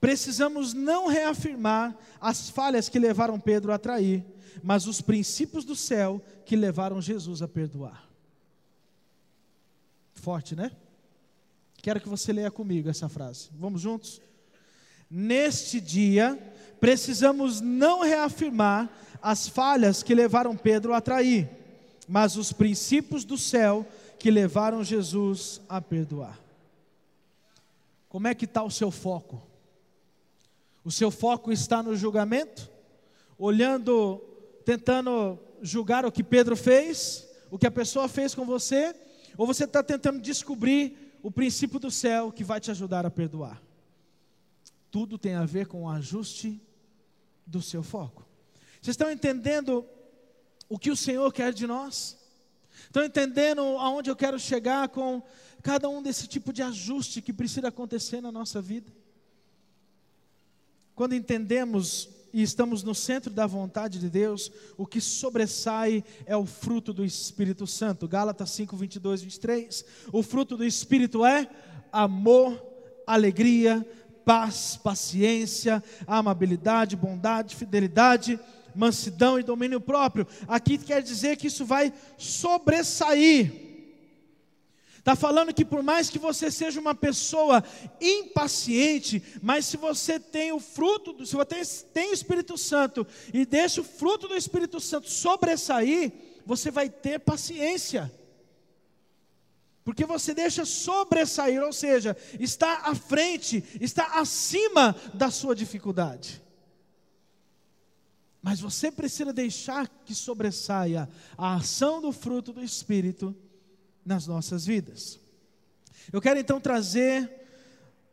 precisamos 0.00 0.74
não 0.74 1.06
reafirmar 1.06 1.96
as 2.20 2.50
falhas 2.50 2.88
que 2.88 2.98
levaram 2.98 3.40
Pedro 3.40 3.72
a 3.72 3.78
trair, 3.78 4.24
mas 4.62 4.86
os 4.86 5.00
princípios 5.00 5.64
do 5.64 5.74
céu 5.74 6.20
que 6.44 6.54
levaram 6.54 7.00
Jesus 7.00 7.40
a 7.40 7.48
perdoar. 7.48 8.13
Forte, 10.24 10.56
né? 10.56 10.72
Quero 11.82 12.00
que 12.00 12.08
você 12.08 12.32
leia 12.32 12.50
comigo 12.50 12.88
essa 12.88 13.10
frase. 13.10 13.50
Vamos 13.52 13.82
juntos? 13.82 14.22
Neste 15.10 15.82
dia, 15.82 16.38
precisamos 16.80 17.60
não 17.60 18.00
reafirmar 18.00 18.90
as 19.20 19.46
falhas 19.46 20.02
que 20.02 20.14
levaram 20.14 20.56
Pedro 20.56 20.94
a 20.94 21.00
trair, 21.02 21.46
mas 22.08 22.36
os 22.36 22.54
princípios 22.54 23.22
do 23.22 23.36
céu 23.36 23.86
que 24.18 24.30
levaram 24.30 24.82
Jesus 24.82 25.60
a 25.68 25.78
perdoar. 25.78 26.40
Como 28.08 28.26
é 28.26 28.34
que 28.34 28.46
está 28.46 28.62
o 28.62 28.70
seu 28.70 28.90
foco? 28.90 29.42
O 30.82 30.90
seu 30.90 31.10
foco 31.10 31.52
está 31.52 31.82
no 31.82 31.94
julgamento? 31.94 32.70
Olhando 33.36 34.22
tentando 34.64 35.38
julgar 35.60 36.06
o 36.06 36.12
que 36.12 36.24
Pedro 36.24 36.56
fez, 36.56 37.28
o 37.50 37.58
que 37.58 37.66
a 37.66 37.70
pessoa 37.70 38.08
fez 38.08 38.34
com 38.34 38.46
você, 38.46 38.94
ou 39.36 39.46
você 39.46 39.64
está 39.64 39.82
tentando 39.82 40.20
descobrir 40.20 41.16
o 41.22 41.30
princípio 41.30 41.78
do 41.78 41.90
céu 41.90 42.30
que 42.30 42.44
vai 42.44 42.60
te 42.60 42.70
ajudar 42.70 43.04
a 43.06 43.10
perdoar? 43.10 43.62
Tudo 44.90 45.18
tem 45.18 45.34
a 45.34 45.44
ver 45.44 45.66
com 45.66 45.84
o 45.84 45.88
ajuste 45.88 46.60
do 47.46 47.60
seu 47.60 47.82
foco. 47.82 48.24
Vocês 48.80 48.94
estão 48.94 49.10
entendendo 49.10 49.84
o 50.68 50.78
que 50.78 50.90
o 50.90 50.96
Senhor 50.96 51.32
quer 51.32 51.52
de 51.52 51.66
nós? 51.66 52.16
Estão 52.82 53.04
entendendo 53.04 53.60
aonde 53.78 54.10
eu 54.10 54.16
quero 54.16 54.38
chegar 54.38 54.88
com 54.88 55.22
cada 55.62 55.88
um 55.88 56.02
desse 56.02 56.26
tipo 56.26 56.52
de 56.52 56.62
ajuste 56.62 57.22
que 57.22 57.32
precisa 57.32 57.68
acontecer 57.68 58.20
na 58.20 58.30
nossa 58.30 58.60
vida? 58.60 58.92
Quando 60.94 61.14
entendemos 61.14 62.08
e 62.34 62.42
estamos 62.42 62.82
no 62.82 62.96
centro 62.96 63.32
da 63.32 63.46
vontade 63.46 64.00
de 64.00 64.10
Deus, 64.10 64.50
o 64.76 64.84
que 64.84 65.00
sobressai 65.00 66.02
é 66.26 66.36
o 66.36 66.44
fruto 66.44 66.92
do 66.92 67.04
Espírito 67.04 67.64
Santo. 67.64 68.08
Gálatas 68.08 68.50
5, 68.50 68.76
22, 68.76 69.22
23. 69.22 69.84
O 70.12 70.20
fruto 70.20 70.56
do 70.56 70.64
Espírito 70.64 71.24
é 71.24 71.48
amor, 71.92 72.60
alegria, 73.06 73.86
paz, 74.24 74.76
paciência, 74.82 75.80
amabilidade, 76.08 76.96
bondade, 76.96 77.54
fidelidade, 77.54 78.40
mansidão 78.74 79.38
e 79.38 79.44
domínio 79.44 79.80
próprio. 79.80 80.26
Aqui 80.48 80.76
quer 80.76 81.02
dizer 81.02 81.36
que 81.36 81.46
isso 81.46 81.64
vai 81.64 81.92
sobressair 82.18 83.63
Está 85.04 85.14
falando 85.14 85.52
que 85.52 85.66
por 85.66 85.82
mais 85.82 86.08
que 86.08 86.18
você 86.18 86.50
seja 86.50 86.80
uma 86.80 86.94
pessoa 86.94 87.62
impaciente, 88.00 89.22
mas 89.42 89.66
se 89.66 89.76
você 89.76 90.18
tem 90.18 90.50
o 90.50 90.58
fruto, 90.58 91.12
do, 91.12 91.26
se 91.26 91.36
você 91.36 91.84
tem 91.92 92.08
o 92.08 92.14
Espírito 92.14 92.56
Santo 92.56 93.06
e 93.30 93.44
deixa 93.44 93.82
o 93.82 93.84
fruto 93.84 94.26
do 94.26 94.34
Espírito 94.34 94.80
Santo 94.80 95.10
sobressair, 95.10 96.10
você 96.46 96.70
vai 96.70 96.88
ter 96.88 97.20
paciência. 97.20 98.10
Porque 99.84 100.06
você 100.06 100.32
deixa 100.32 100.64
sobressair, 100.64 101.62
ou 101.62 101.70
seja, 101.74 102.16
está 102.40 102.84
à 102.86 102.94
frente, 102.94 103.62
está 103.82 104.18
acima 104.18 104.96
da 105.12 105.30
sua 105.30 105.54
dificuldade. 105.54 106.42
Mas 108.40 108.58
você 108.58 108.90
precisa 108.90 109.34
deixar 109.34 109.86
que 109.86 110.14
sobressaia 110.14 111.06
a 111.36 111.56
ação 111.56 112.00
do 112.00 112.10
fruto 112.10 112.54
do 112.54 112.64
Espírito 112.64 113.36
nas 114.04 114.26
nossas 114.26 114.66
vidas. 114.66 115.18
Eu 116.12 116.20
quero 116.20 116.38
então 116.38 116.60
trazer 116.60 117.30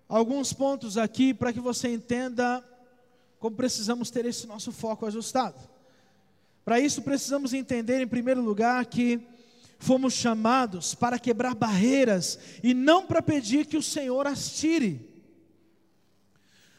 alguns 0.08 0.54
pontos 0.54 0.98
aqui 0.98 1.34
para 1.34 1.52
que 1.52 1.60
você 1.60 1.90
entenda 1.90 2.64
como 3.40 3.56
precisamos 3.56 4.12
ter 4.12 4.26
esse 4.26 4.46
nosso 4.46 4.72
foco 4.72 5.06
ajustado. 5.06 5.60
Para 6.64 6.80
isso, 6.80 7.02
precisamos 7.02 7.54
entender, 7.54 8.02
em 8.02 8.08
primeiro 8.08 8.42
lugar, 8.42 8.86
que 8.86 9.20
fomos 9.80 10.14
chamados 10.14 10.94
para 10.94 11.18
quebrar 11.18 11.56
barreiras 11.56 12.38
e 12.62 12.74
não 12.74 13.08
para 13.08 13.22
pedir 13.22 13.66
que 13.66 13.78
o 13.78 13.82
Senhor 13.82 14.28
as 14.28 14.52
tire. 14.52 15.10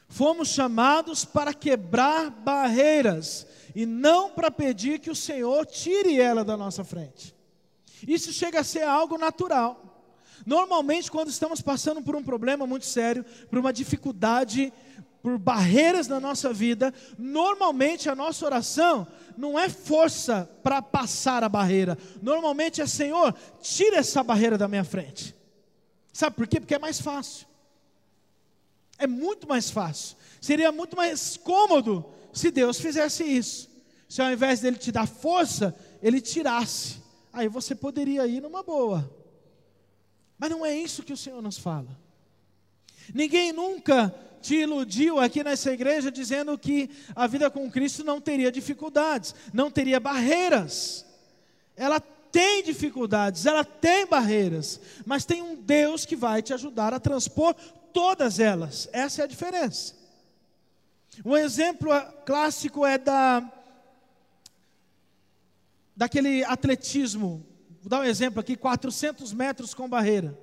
Fomos 0.09 0.49
chamados 0.49 1.25
para 1.25 1.53
quebrar 1.53 2.31
barreiras 2.31 3.47
e 3.75 3.85
não 3.85 4.31
para 4.31 4.51
pedir 4.51 5.01
que 5.01 5.11
o 5.11 5.17
Senhor 5.17 5.67
tire 5.67 6.21
ela 6.21 6.45
da 6.45 6.57
nossa 6.57 6.85
frente. 6.85 7.35
Isso 8.07 8.33
chega 8.33 8.61
a 8.61 8.65
ser 8.65 8.83
algo 8.83 9.17
natural. 9.19 9.93
Normalmente, 10.45 11.11
quando 11.11 11.29
estamos 11.29 11.61
passando 11.61 12.03
por 12.03 12.17
um 12.17 12.23
problema 12.23 12.67
muito 12.67 12.87
sério, 12.87 13.25
por 13.49 13.59
uma 13.59 13.73
dificuldade, 13.73 14.73
por 15.23 15.39
barreiras 15.39 16.09
na 16.09 16.19
nossa 16.19 16.53
vida, 16.53 16.93
normalmente 17.17 18.09
a 18.09 18.15
nossa 18.15 18.45
oração 18.45 19.07
não 19.37 19.59
é 19.59 19.69
força 19.69 20.51
para 20.63 20.83
passar 20.83 21.45
a 21.45 21.49
barreira. 21.49 21.97
Normalmente 22.21 22.83
é 22.83 22.87
Senhor, 22.87 23.35
tira 23.61 23.99
essa 23.99 24.23
barreira 24.23 24.59
da 24.59 24.67
minha 24.67 24.85
frente. 24.85 25.35
Sabe 26.13 26.37
por 26.37 26.47
quê? 26.47 26.61
Porque 26.61 26.75
é 26.75 26.79
mais 26.79 27.01
fácil. 27.01 27.47
É 28.99 29.07
muito 29.07 29.49
mais 29.49 29.71
fácil. 29.71 30.17
Seria 30.41 30.73
muito 30.73 30.97
mais 30.97 31.37
cômodo 31.37 32.05
se 32.33 32.51
Deus 32.51 32.81
fizesse 32.81 33.25
isso. 33.25 33.71
Se 34.09 34.21
ao 34.21 34.31
invés 34.31 34.61
dele 34.61 34.77
te 34.77 34.93
dar 34.93 35.07
força, 35.07 35.75
ele 36.03 36.21
tirasse 36.21 37.02
aí 37.33 37.49
você 37.49 37.75
poderia 37.75 38.27
ir 38.27 38.41
numa 38.41 38.63
boa. 38.63 39.11
Mas 40.39 40.51
não 40.51 40.67
é 40.67 40.77
isso 40.77 41.03
que 41.03 41.13
o 41.13 41.17
Senhor 41.17 41.41
nos 41.41 41.59
fala. 41.59 41.89
Ninguém 43.15 43.53
nunca 43.53 44.15
te 44.41 44.57
iludiu 44.57 45.21
aqui 45.21 45.43
nessa 45.45 45.73
igreja 45.73 46.11
dizendo 46.11 46.59
que 46.59 46.91
a 47.15 47.27
vida 47.27 47.49
com 47.49 47.71
Cristo 47.71 48.03
não 48.03 48.21
teria 48.21 48.51
dificuldades, 48.51 49.35
não 49.53 49.71
teria 49.71 50.01
barreiras. 50.01 51.07
Ela 51.77 52.01
tem 52.01 52.63
dificuldades, 52.63 53.47
ela 53.47 53.65
tem 53.65 54.07
barreiras, 54.07 54.81
mas 55.07 55.25
tem 55.25 55.43
um 55.43 55.55
Deus 55.55 56.05
que 56.05 56.17
vai 56.17 56.43
te 56.43 56.53
ajudar 56.53 56.93
a 56.93 57.01
transpor 57.01 57.55
todas 57.93 58.41
elas. 58.41 58.89
Essa 58.93 59.23
é 59.23 59.25
a 59.25 59.29
diferença. 59.29 59.95
Um 61.25 61.37
exemplo 61.37 61.91
clássico 62.25 62.85
é 62.87 62.99
da 62.99 63.49
daquele 65.97 66.45
atletismo. 66.45 67.47
Vou 67.81 67.89
dar 67.89 68.01
um 68.01 68.05
exemplo 68.05 68.41
aqui: 68.41 68.57
400 68.57 69.33
metros 69.33 69.75
com 69.75 69.89
barreira. 69.89 70.39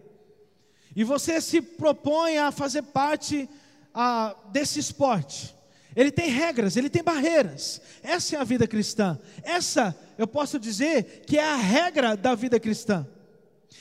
E 0.95 1.03
você 1.03 1.39
se 1.39 1.61
propõe 1.61 2.37
a 2.37 2.51
fazer 2.51 2.83
parte 2.83 3.49
a, 3.93 4.35
desse 4.51 4.79
esporte. 4.79 5.55
Ele 5.95 6.11
tem 6.11 6.29
regras, 6.29 6.77
ele 6.77 6.89
tem 6.89 7.03
barreiras. 7.03 7.81
Essa 8.03 8.35
é 8.35 8.39
a 8.39 8.43
vida 8.43 8.67
cristã. 8.67 9.19
Essa, 9.43 9.97
eu 10.17 10.27
posso 10.27 10.59
dizer, 10.59 11.23
que 11.25 11.37
é 11.37 11.43
a 11.43 11.55
regra 11.55 12.15
da 12.15 12.35
vida 12.35 12.59
cristã. 12.59 13.07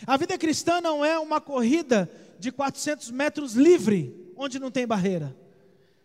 A 0.06 0.16
vida 0.16 0.38
cristã 0.38 0.80
não 0.80 1.04
é 1.04 1.18
uma 1.18 1.40
corrida 1.40 2.10
de 2.38 2.50
400 2.52 3.10
metros 3.10 3.54
livre, 3.54 4.32
onde 4.36 4.58
não 4.58 4.70
tem 4.70 4.86
barreira. 4.86 5.36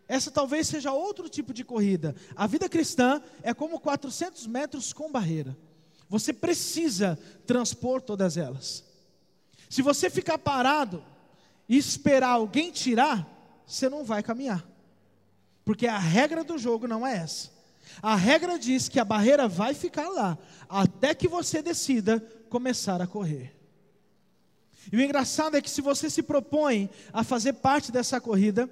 Essa 0.07 0.29
talvez 0.29 0.67
seja 0.67 0.91
outro 0.91 1.29
tipo 1.29 1.53
de 1.53 1.63
corrida. 1.63 2.15
A 2.35 2.45
vida 2.45 2.67
cristã 2.67 3.21
é 3.41 3.53
como 3.53 3.79
400 3.79 4.45
metros 4.47 4.91
com 4.91 5.11
barreira. 5.11 5.57
Você 6.09 6.33
precisa 6.33 7.17
transpor 7.45 8.01
todas 8.01 8.37
elas. 8.37 8.83
Se 9.69 9.81
você 9.81 10.09
ficar 10.09 10.37
parado 10.37 11.03
e 11.67 11.77
esperar 11.77 12.29
alguém 12.29 12.71
tirar, 12.71 13.27
você 13.65 13.89
não 13.89 14.03
vai 14.03 14.21
caminhar. 14.21 14.63
Porque 15.65 15.87
a 15.87 15.97
regra 15.97 16.43
do 16.43 16.57
jogo 16.57 16.87
não 16.87 17.07
é 17.07 17.17
essa. 17.17 17.49
A 18.01 18.15
regra 18.15 18.59
diz 18.59 18.89
que 18.89 18.99
a 18.99 19.05
barreira 19.05 19.47
vai 19.47 19.73
ficar 19.73 20.09
lá 20.09 20.37
até 20.67 21.13
que 21.13 21.27
você 21.27 21.61
decida 21.61 22.19
começar 22.49 23.01
a 23.01 23.07
correr. 23.07 23.55
E 24.91 24.97
o 24.97 25.01
engraçado 25.01 25.55
é 25.55 25.61
que 25.61 25.69
se 25.69 25.81
você 25.81 26.09
se 26.09 26.21
propõe 26.21 26.89
a 27.11 27.23
fazer 27.23 27.53
parte 27.53 27.91
dessa 27.91 28.19
corrida, 28.19 28.69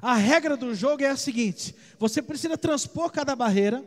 a 0.00 0.14
regra 0.14 0.56
do 0.56 0.74
jogo 0.74 1.02
é 1.02 1.08
a 1.08 1.16
seguinte: 1.16 1.74
você 1.98 2.22
precisa 2.22 2.56
transpor 2.56 3.10
cada 3.10 3.34
barreira, 3.36 3.84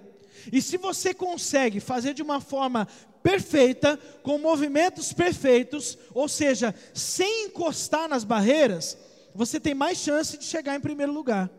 e 0.51 0.61
se 0.61 0.77
você 0.77 1.13
consegue 1.13 1.79
fazer 1.79 2.13
de 2.13 2.21
uma 2.21 2.39
forma 2.39 2.87
perfeita, 3.21 3.97
com 4.23 4.37
movimentos 4.37 5.11
perfeitos, 5.11 5.97
ou 6.13 6.27
seja, 6.27 6.73
sem 6.93 7.45
encostar 7.45 8.07
nas 8.07 8.23
barreiras, 8.23 8.97
você 9.35 9.59
tem 9.59 9.73
mais 9.73 9.97
chance 9.97 10.37
de 10.37 10.45
chegar 10.45 10.75
em 10.75 10.79
primeiro 10.79 11.11
lugar. 11.11 11.49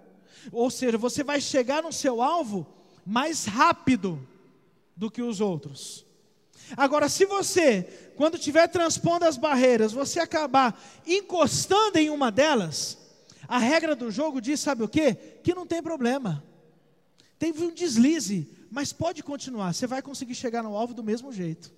Ou 0.51 0.71
seja, 0.71 0.97
você 0.97 1.23
vai 1.23 1.41
chegar 1.41 1.83
no 1.83 1.93
seu 1.93 2.23
alvo 2.23 2.67
mais 3.05 3.45
rápido 3.45 4.27
do 4.97 5.11
que 5.11 5.23
os 5.23 5.41
outros. 5.41 6.07
Agora, 6.77 7.09
se 7.09 7.25
você, 7.25 8.13
quando 8.17 8.37
estiver 8.37 8.67
transpondo 8.69 9.25
as 9.25 9.37
barreiras, 9.37 9.93
você 9.93 10.21
acabar 10.21 10.79
encostando 11.07 11.99
em 11.99 12.11
uma 12.11 12.31
delas, 12.31 12.99
a 13.49 13.59
regra 13.59 13.97
do 13.97 14.11
jogo 14.11 14.41
diz, 14.41 14.61
sabe 14.61 14.83
o 14.83 14.89
quê? 14.89 15.15
Que 15.43 15.55
não 15.55 15.67
tem 15.67 15.83
problema. 15.83 16.45
Teve 17.39 17.65
um 17.65 17.73
deslize, 17.73 18.47
mas 18.71 18.93
pode 18.93 19.23
continuar, 19.23 19.73
você 19.73 19.87
vai 19.87 20.03
conseguir 20.03 20.35
chegar 20.35 20.63
no 20.63 20.77
alvo 20.77 20.93
do 20.93 21.03
mesmo 21.03 21.33
jeito. 21.33 21.73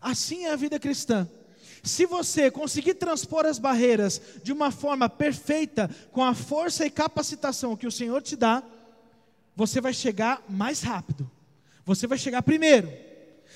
Assim 0.00 0.46
é 0.46 0.50
a 0.50 0.56
vida 0.56 0.80
cristã. 0.80 1.28
Se 1.82 2.04
você 2.04 2.50
conseguir 2.50 2.94
transpor 2.94 3.46
as 3.46 3.58
barreiras 3.58 4.20
de 4.42 4.52
uma 4.52 4.70
forma 4.70 5.08
perfeita, 5.08 5.88
com 6.10 6.24
a 6.24 6.34
força 6.34 6.84
e 6.84 6.90
capacitação 6.90 7.76
que 7.76 7.86
o 7.86 7.92
Senhor 7.92 8.20
te 8.20 8.34
dá, 8.34 8.62
você 9.54 9.80
vai 9.80 9.92
chegar 9.92 10.42
mais 10.48 10.82
rápido. 10.82 11.30
Você 11.84 12.06
vai 12.06 12.18
chegar 12.18 12.42
primeiro. 12.42 12.90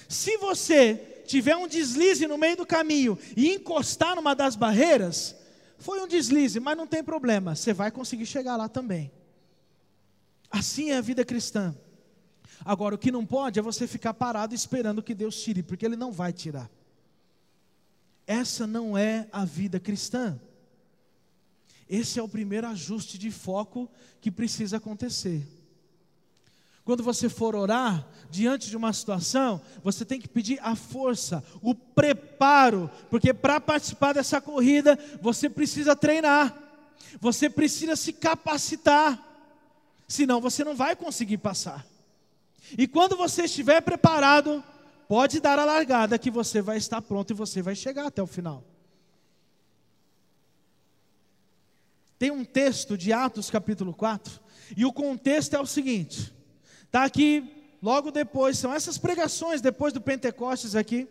Se 0.09 0.37
você 0.39 1.23
tiver 1.27 1.57
um 1.57 1.67
deslize 1.67 2.27
no 2.27 2.39
meio 2.39 2.57
do 2.57 2.67
caminho 2.67 3.19
e 3.37 3.53
encostar 3.53 4.15
numa 4.15 4.35
das 4.35 4.57
barreiras, 4.57 5.35
foi 5.85 6.01
um 6.01 6.09
deslize, 6.09 6.59
mas 6.59 6.79
não 6.79 6.87
tem 6.87 7.05
problema, 7.05 7.55
você 7.55 7.75
vai 7.75 7.91
conseguir 7.91 8.25
chegar 8.25 8.57
lá 8.57 8.71
também. 8.71 9.13
Assim 10.51 10.91
é 10.91 10.97
a 10.97 11.03
vida 11.03 11.27
cristã. 11.27 11.77
Agora, 12.65 12.95
o 12.95 12.99
que 12.99 13.13
não 13.13 13.27
pode 13.27 13.59
é 13.59 13.63
você 13.63 13.87
ficar 13.87 14.15
parado 14.15 14.55
esperando 14.55 15.03
que 15.03 15.15
Deus 15.15 15.39
tire, 15.43 15.63
porque 15.63 15.85
Ele 15.85 15.95
não 15.95 16.11
vai 16.11 16.33
tirar. 16.33 16.71
Essa 18.27 18.67
não 18.67 18.97
é 18.97 19.29
a 19.31 19.45
vida 19.45 19.79
cristã. 19.79 20.41
Esse 21.87 22.19
é 22.19 22.23
o 22.23 22.29
primeiro 22.31 22.67
ajuste 22.67 23.19
de 23.19 23.31
foco 23.31 23.91
que 24.23 24.31
precisa 24.31 24.79
acontecer. 24.79 25.47
Quando 26.85 27.03
você 27.03 27.31
for 27.31 27.57
orar 27.57 28.07
diante 28.31 28.69
de 28.69 28.77
uma 28.77 28.93
situação, 28.93 29.61
você 29.83 30.05
tem 30.05 30.21
que 30.21 30.29
pedir 30.29 30.59
a 30.61 30.77
força, 30.77 31.43
o 31.63 31.75
preparo, 31.75 32.91
porque 33.09 33.33
para 33.33 33.59
participar 33.59 34.13
dessa 34.13 34.39
corrida, 34.39 34.99
você 35.23 35.49
precisa 35.49 35.97
treinar, 35.97 36.55
você 37.19 37.49
precisa 37.49 37.97
se 37.97 38.13
capacitar, 38.13 39.19
senão 40.07 40.43
você 40.43 40.63
não 40.63 40.77
vai 40.77 40.95
conseguir 40.95 41.39
passar. 41.39 41.87
E 42.77 42.87
quando 42.87 43.17
você 43.17 43.45
estiver 43.45 43.81
preparado, 43.81 44.63
pode 45.09 45.41
dar 45.41 45.59
a 45.59 45.65
largada 45.65 46.19
que 46.19 46.31
você 46.31 46.61
vai 46.61 46.77
estar 46.77 47.01
pronto 47.01 47.31
e 47.31 47.35
você 47.35 47.63
vai 47.63 47.75
chegar 47.75 48.09
até 48.09 48.23
o 48.23 48.27
final. 48.27 48.63
Tem 52.19 52.31
um 52.31 52.45
texto 52.45 52.97
de 52.99 53.11
Atos 53.11 53.51
capítulo 53.51 53.95
4, 53.95 54.39
e 54.77 54.85
o 54.85 54.93
contexto 54.93 55.55
é 55.55 55.61
o 55.61 55.67
seguinte: 55.67 56.34
Está 56.95 57.03
aqui, 57.03 57.43
logo 57.83 58.13
depois, 58.13 58.57
são 58.57 58.73
essas 58.73 58.97
pregações 58.97 59.61
depois 59.61 59.93
do 59.93 60.01
Pentecostes 60.01 60.77
aqui. 60.77 61.09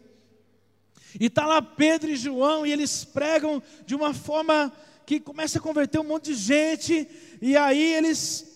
E 1.19 1.25
está 1.25 1.45
lá 1.45 1.61
Pedro 1.61 2.09
e 2.09 2.15
João, 2.15 2.65
e 2.65 2.71
eles 2.71 3.03
pregam 3.03 3.61
de 3.85 3.93
uma 3.93 4.13
forma 4.13 4.71
que 5.05 5.19
começa 5.19 5.59
a 5.59 5.61
converter 5.61 5.99
um 5.99 6.05
monte 6.05 6.33
de 6.33 6.35
gente, 6.35 7.05
e 7.41 7.57
aí 7.57 7.95
eles 7.95 8.49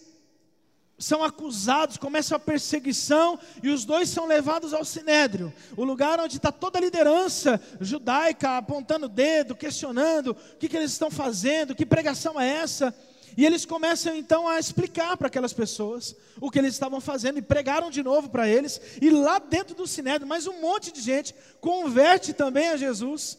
são 0.97 1.21
acusados, 1.21 1.97
começa 1.97 2.33
a 2.33 2.39
perseguição, 2.39 3.37
e 3.61 3.67
os 3.67 3.83
dois 3.83 4.07
são 4.07 4.25
levados 4.25 4.73
ao 4.73 4.85
sinédrio, 4.85 5.53
o 5.75 5.83
lugar 5.83 6.21
onde 6.21 6.37
está 6.37 6.49
toda 6.49 6.79
a 6.79 6.81
liderança 6.81 7.61
judaica 7.81 8.57
apontando 8.57 9.07
o 9.07 9.09
dedo, 9.09 9.53
questionando 9.53 10.31
o 10.31 10.55
que, 10.57 10.69
que 10.69 10.77
eles 10.77 10.93
estão 10.93 11.11
fazendo, 11.11 11.75
que 11.75 11.85
pregação 11.85 12.39
é 12.39 12.47
essa. 12.47 12.95
E 13.37 13.45
eles 13.45 13.67
começam 13.67 14.15
então 14.15 14.47
a 14.47 14.59
explicar 14.59 15.15
para 15.15 15.27
aquelas 15.27 15.53
pessoas 15.53 16.15
o 16.41 16.49
que 16.49 16.57
eles 16.57 16.73
estavam 16.73 16.99
fazendo 16.99 17.37
e 17.37 17.41
pregaram 17.41 17.91
de 17.91 18.01
novo 18.01 18.29
para 18.29 18.49
eles. 18.49 18.81
E 18.99 19.11
lá 19.11 19.37
dentro 19.37 19.75
do 19.75 19.85
sinédrio, 19.85 20.27
mais 20.27 20.47
um 20.47 20.59
monte 20.59 20.91
de 20.91 20.99
gente 20.99 21.35
converte 21.61 22.33
também 22.33 22.69
a 22.69 22.77
Jesus. 22.77 23.37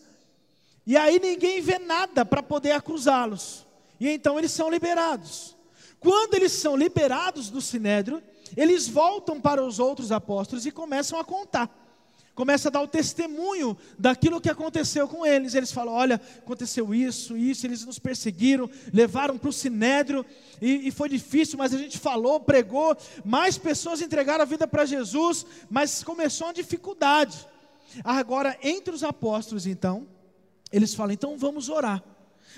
E 0.87 0.97
aí 0.97 1.19
ninguém 1.19 1.61
vê 1.61 1.81
nada 1.81 2.25
para 2.25 2.41
poder 2.41 2.71
acusá-los. 2.71 3.67
E 3.99 4.09
então 4.09 4.39
eles 4.39 4.53
são 4.53 4.71
liberados. 4.71 5.57
Quando 5.99 6.35
eles 6.35 6.53
são 6.53 6.77
liberados 6.77 7.51
do 7.51 7.61
sinédrio, 7.61 8.23
eles 8.57 8.87
voltam 8.87 9.41
para 9.41 9.65
os 9.65 9.81
outros 9.81 10.13
apóstolos 10.13 10.65
e 10.65 10.71
começam 10.71 11.19
a 11.19 11.25
contar 11.25 11.88
começa 12.39 12.69
a 12.69 12.71
dar 12.71 12.83
o 12.83 12.87
testemunho 12.87 13.77
daquilo 13.99 14.41
que 14.41 14.49
aconteceu 14.49 15.09
com 15.09 15.27
eles. 15.27 15.57
Eles 15.57 15.73
falam: 15.73 15.93
olha, 15.93 16.21
aconteceu 16.39 16.95
isso, 16.95 17.37
isso, 17.37 17.67
eles 17.67 17.85
nos 17.85 17.99
perseguiram, 17.99 18.71
levaram 18.93 19.37
para 19.37 19.49
o 19.49 19.53
sinédrio, 19.53 20.25
e, 20.63 20.87
e, 20.87 20.91
foi 20.93 21.09
difícil, 21.09 21.59
mas 21.59 21.75
a 21.75 21.79
gente 21.79 21.99
falou, 21.99 22.39
pregou, 22.39 22.97
mais 23.25 23.59
pessoas 23.59 24.01
entregaram 24.01 24.43
a 24.43 24.45
vida 24.45 24.69
para 24.69 24.85
Jesus, 24.85 25.45
mas 25.69 26.05
começou 26.05 26.47
uma 26.47 26.55
dificuldade. 26.55 27.45
Agora, 28.05 28.57
entre 28.63 28.95
os 28.95 29.03
apóstolos, 29.03 29.67
então, 29.67 30.07
eles 30.71 30.95
falam: 30.95 31.15
então 31.15 31.37
vamos 31.37 31.69
orar. 31.69 32.01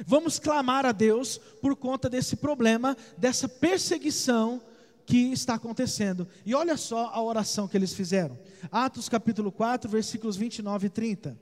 Vamos 0.06 0.38
clamar 0.38 0.84
a 0.84 0.92
Deus 0.92 1.38
por 1.62 1.74
conta 1.74 2.10
desse 2.10 2.36
problema, 2.36 2.94
dessa 3.16 3.48
perseguição 3.48 4.60
que 5.06 5.32
está 5.32 5.54
acontecendo. 5.54 6.26
E 6.44 6.54
olha 6.54 6.76
só 6.76 7.10
a 7.12 7.22
oração 7.22 7.66
que 7.66 7.76
eles 7.76 7.92
fizeram. 7.92 8.38
Atos 8.70 9.08
capítulo 9.08 9.50
4, 9.50 9.90
versículos 9.90 10.36
29 10.36 10.86
e 10.86 10.90
30. 10.90 11.38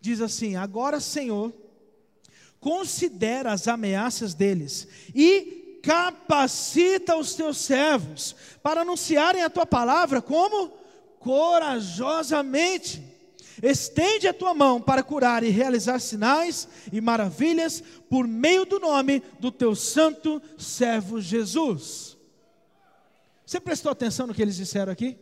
Diz 0.00 0.20
assim: 0.20 0.56
Agora, 0.56 1.00
Senhor, 1.00 1.52
considera 2.58 3.52
as 3.52 3.66
ameaças 3.68 4.34
deles 4.34 4.86
e 5.14 5.78
capacita 5.82 7.16
os 7.16 7.34
teus 7.34 7.56
servos 7.56 8.36
para 8.62 8.82
anunciarem 8.82 9.42
a 9.42 9.50
tua 9.50 9.66
palavra 9.66 10.20
como 10.20 10.72
corajosamente. 11.18 13.02
Estende 13.62 14.26
a 14.26 14.32
tua 14.32 14.54
mão 14.54 14.80
para 14.80 15.02
curar 15.02 15.42
e 15.42 15.50
realizar 15.50 15.98
sinais 15.98 16.66
e 16.90 17.00
maravilhas 17.00 17.82
por 18.08 18.26
meio 18.26 18.64
do 18.64 18.78
nome 18.78 19.22
do 19.38 19.50
teu 19.50 19.74
santo 19.74 20.40
servo 20.56 21.20
Jesus. 21.20 22.09
Você 23.50 23.58
prestou 23.58 23.90
atenção 23.90 24.28
no 24.28 24.32
que 24.32 24.40
eles 24.40 24.54
disseram 24.54 24.92
aqui? 24.92 25.18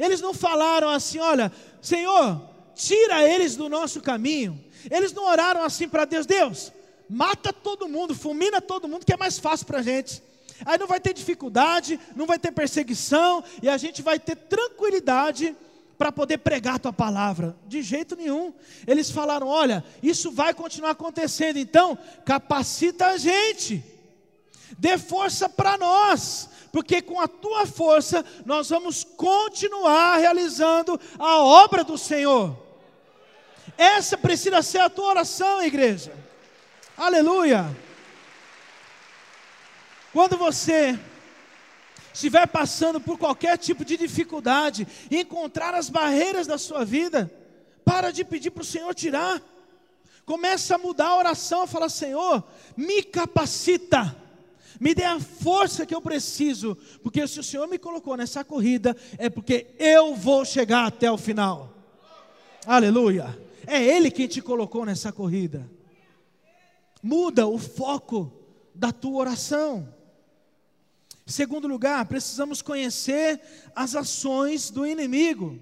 Eles 0.00 0.20
não 0.20 0.34
falaram 0.34 0.88
assim, 0.88 1.20
olha, 1.20 1.52
Senhor, 1.80 2.42
tira 2.74 3.22
eles 3.22 3.54
do 3.54 3.68
nosso 3.68 4.00
caminho. 4.00 4.60
Eles 4.90 5.12
não 5.12 5.26
oraram 5.26 5.62
assim 5.62 5.88
para 5.88 6.04
Deus, 6.04 6.26
Deus, 6.26 6.72
mata 7.08 7.52
todo 7.52 7.88
mundo, 7.88 8.16
fulmina 8.16 8.60
todo 8.60 8.88
mundo, 8.88 9.06
que 9.06 9.12
é 9.12 9.16
mais 9.16 9.38
fácil 9.38 9.64
para 9.64 9.78
a 9.78 9.82
gente. 9.82 10.20
Aí 10.64 10.76
não 10.76 10.88
vai 10.88 10.98
ter 10.98 11.14
dificuldade, 11.14 12.00
não 12.16 12.26
vai 12.26 12.36
ter 12.36 12.50
perseguição, 12.50 13.44
e 13.62 13.68
a 13.68 13.76
gente 13.76 14.02
vai 14.02 14.18
ter 14.18 14.34
tranquilidade 14.34 15.54
para 15.96 16.10
poder 16.10 16.38
pregar 16.38 16.74
a 16.74 16.80
tua 16.80 16.92
palavra. 16.92 17.56
De 17.68 17.80
jeito 17.80 18.16
nenhum. 18.16 18.52
Eles 18.88 19.08
falaram: 19.08 19.46
olha, 19.46 19.84
isso 20.02 20.32
vai 20.32 20.52
continuar 20.52 20.90
acontecendo, 20.90 21.60
então 21.60 21.96
capacita 22.24 23.06
a 23.06 23.16
gente, 23.16 23.84
dê 24.76 24.98
força 24.98 25.48
para 25.48 25.78
nós, 25.78 26.55
porque 26.76 27.00
com 27.00 27.18
a 27.18 27.26
tua 27.26 27.64
força 27.64 28.22
nós 28.44 28.68
vamos 28.68 29.02
continuar 29.02 30.18
realizando 30.18 31.00
a 31.18 31.40
obra 31.40 31.82
do 31.82 31.96
Senhor. 31.96 32.54
Essa 33.78 34.18
precisa 34.18 34.60
ser 34.60 34.80
a 34.80 34.90
tua 34.90 35.06
oração, 35.06 35.62
igreja. 35.62 36.12
Aleluia. 36.94 37.74
Quando 40.12 40.36
você 40.36 40.98
estiver 42.12 42.46
passando 42.46 43.00
por 43.00 43.16
qualquer 43.16 43.56
tipo 43.56 43.82
de 43.82 43.96
dificuldade, 43.96 44.86
encontrar 45.10 45.72
as 45.72 45.88
barreiras 45.88 46.46
da 46.46 46.58
sua 46.58 46.84
vida, 46.84 47.32
para 47.86 48.10
de 48.10 48.22
pedir 48.22 48.50
para 48.50 48.60
o 48.60 48.66
Senhor 48.66 48.94
tirar. 48.94 49.40
Começa 50.26 50.74
a 50.74 50.78
mudar 50.78 51.06
a 51.06 51.16
oração, 51.16 51.66
fala: 51.66 51.88
Senhor, 51.88 52.44
me 52.76 53.02
capacita, 53.02 54.14
me 54.80 54.94
dê 54.94 55.04
a 55.04 55.20
força 55.20 55.86
que 55.86 55.94
eu 55.94 56.00
preciso, 56.00 56.76
porque 57.02 57.26
se 57.26 57.40
o 57.40 57.44
Senhor 57.44 57.66
me 57.66 57.78
colocou 57.78 58.16
nessa 58.16 58.44
corrida, 58.44 58.96
é 59.18 59.28
porque 59.28 59.74
eu 59.78 60.14
vou 60.14 60.44
chegar 60.44 60.86
até 60.86 61.10
o 61.10 61.18
final. 61.18 61.74
Aleluia. 62.66 63.38
É 63.66 63.82
Ele 63.82 64.10
quem 64.10 64.26
te 64.26 64.40
colocou 64.40 64.84
nessa 64.84 65.12
corrida. 65.12 65.68
Muda 67.02 67.46
o 67.46 67.58
foco 67.58 68.32
da 68.74 68.92
tua 68.92 69.20
oração. 69.20 69.92
Segundo 71.26 71.66
lugar, 71.66 72.04
precisamos 72.06 72.62
conhecer 72.62 73.40
as 73.74 73.96
ações 73.96 74.70
do 74.70 74.86
inimigo. 74.86 75.58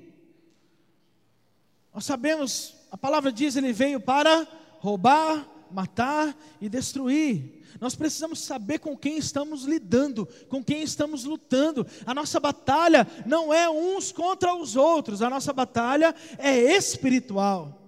Nós 1.94 2.04
sabemos, 2.04 2.74
a 2.90 2.98
palavra 2.98 3.32
diz, 3.32 3.56
ele 3.56 3.72
veio 3.72 3.98
para 3.98 4.46
roubar, 4.78 5.48
matar 5.70 6.36
e 6.60 6.68
destruir. 6.68 7.63
Nós 7.80 7.94
precisamos 7.94 8.40
saber 8.40 8.78
com 8.78 8.96
quem 8.96 9.16
estamos 9.18 9.64
lidando, 9.64 10.28
com 10.48 10.62
quem 10.62 10.82
estamos 10.82 11.24
lutando. 11.24 11.86
A 12.06 12.14
nossa 12.14 12.38
batalha 12.38 13.06
não 13.26 13.52
é 13.52 13.68
uns 13.68 14.12
contra 14.12 14.54
os 14.54 14.76
outros, 14.76 15.22
a 15.22 15.30
nossa 15.30 15.52
batalha 15.52 16.14
é 16.38 16.56
espiritual. 16.58 17.82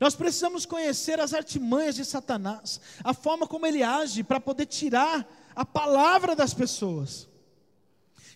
Nós 0.00 0.14
precisamos 0.14 0.64
conhecer 0.64 1.18
as 1.20 1.34
artimanhas 1.34 1.96
de 1.96 2.04
Satanás, 2.04 2.80
a 3.02 3.12
forma 3.12 3.46
como 3.46 3.66
ele 3.66 3.82
age 3.82 4.22
para 4.22 4.40
poder 4.40 4.66
tirar 4.66 5.28
a 5.54 5.64
palavra 5.64 6.36
das 6.36 6.54
pessoas. 6.54 7.28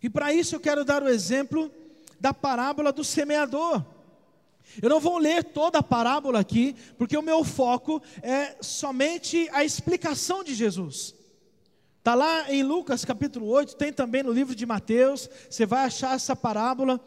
E 0.02 0.10
para 0.10 0.32
isso 0.32 0.56
eu 0.56 0.60
quero 0.60 0.84
dar 0.84 1.02
o 1.02 1.08
exemplo 1.08 1.70
da 2.20 2.34
parábola 2.34 2.92
do 2.92 3.04
semeador. 3.04 3.84
Eu 4.80 4.88
não 4.88 5.00
vou 5.00 5.18
ler 5.18 5.44
toda 5.44 5.78
a 5.78 5.82
parábola 5.82 6.40
aqui, 6.40 6.74
porque 6.96 7.16
o 7.16 7.22
meu 7.22 7.44
foco 7.44 8.00
é 8.22 8.56
somente 8.60 9.48
a 9.52 9.64
explicação 9.64 10.42
de 10.42 10.54
Jesus. 10.54 11.14
Está 11.98 12.14
lá 12.14 12.52
em 12.52 12.62
Lucas 12.62 13.04
capítulo 13.04 13.46
8, 13.46 13.76
tem 13.76 13.92
também 13.92 14.22
no 14.22 14.32
livro 14.32 14.54
de 14.54 14.66
Mateus, 14.66 15.28
você 15.48 15.64
vai 15.64 15.84
achar 15.84 16.16
essa 16.16 16.34
parábola. 16.34 17.00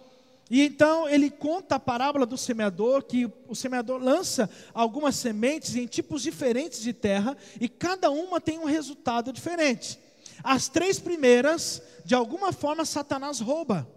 E 0.49 0.61
então 0.61 1.09
ele 1.09 1.29
conta 1.29 1.75
a 1.75 1.79
parábola 1.79 2.25
do 2.25 2.37
semeador, 2.37 3.03
que 3.03 3.29
o 3.47 3.55
semeador 3.55 4.01
lança 4.01 4.49
algumas 4.73 5.15
sementes 5.15 5.75
em 5.75 5.87
tipos 5.87 6.21
diferentes 6.21 6.81
de 6.81 6.93
terra, 6.93 7.35
e 7.59 7.67
cada 7.67 8.11
uma 8.11 8.39
tem 8.39 8.59
um 8.59 8.65
resultado 8.65 9.33
diferente. 9.33 9.99
As 10.43 10.69
três 10.69 10.99
primeiras, 10.99 11.81
de 12.05 12.13
alguma 12.13 12.53
forma, 12.53 12.85
Satanás 12.85 13.39
rouba. 13.39 13.89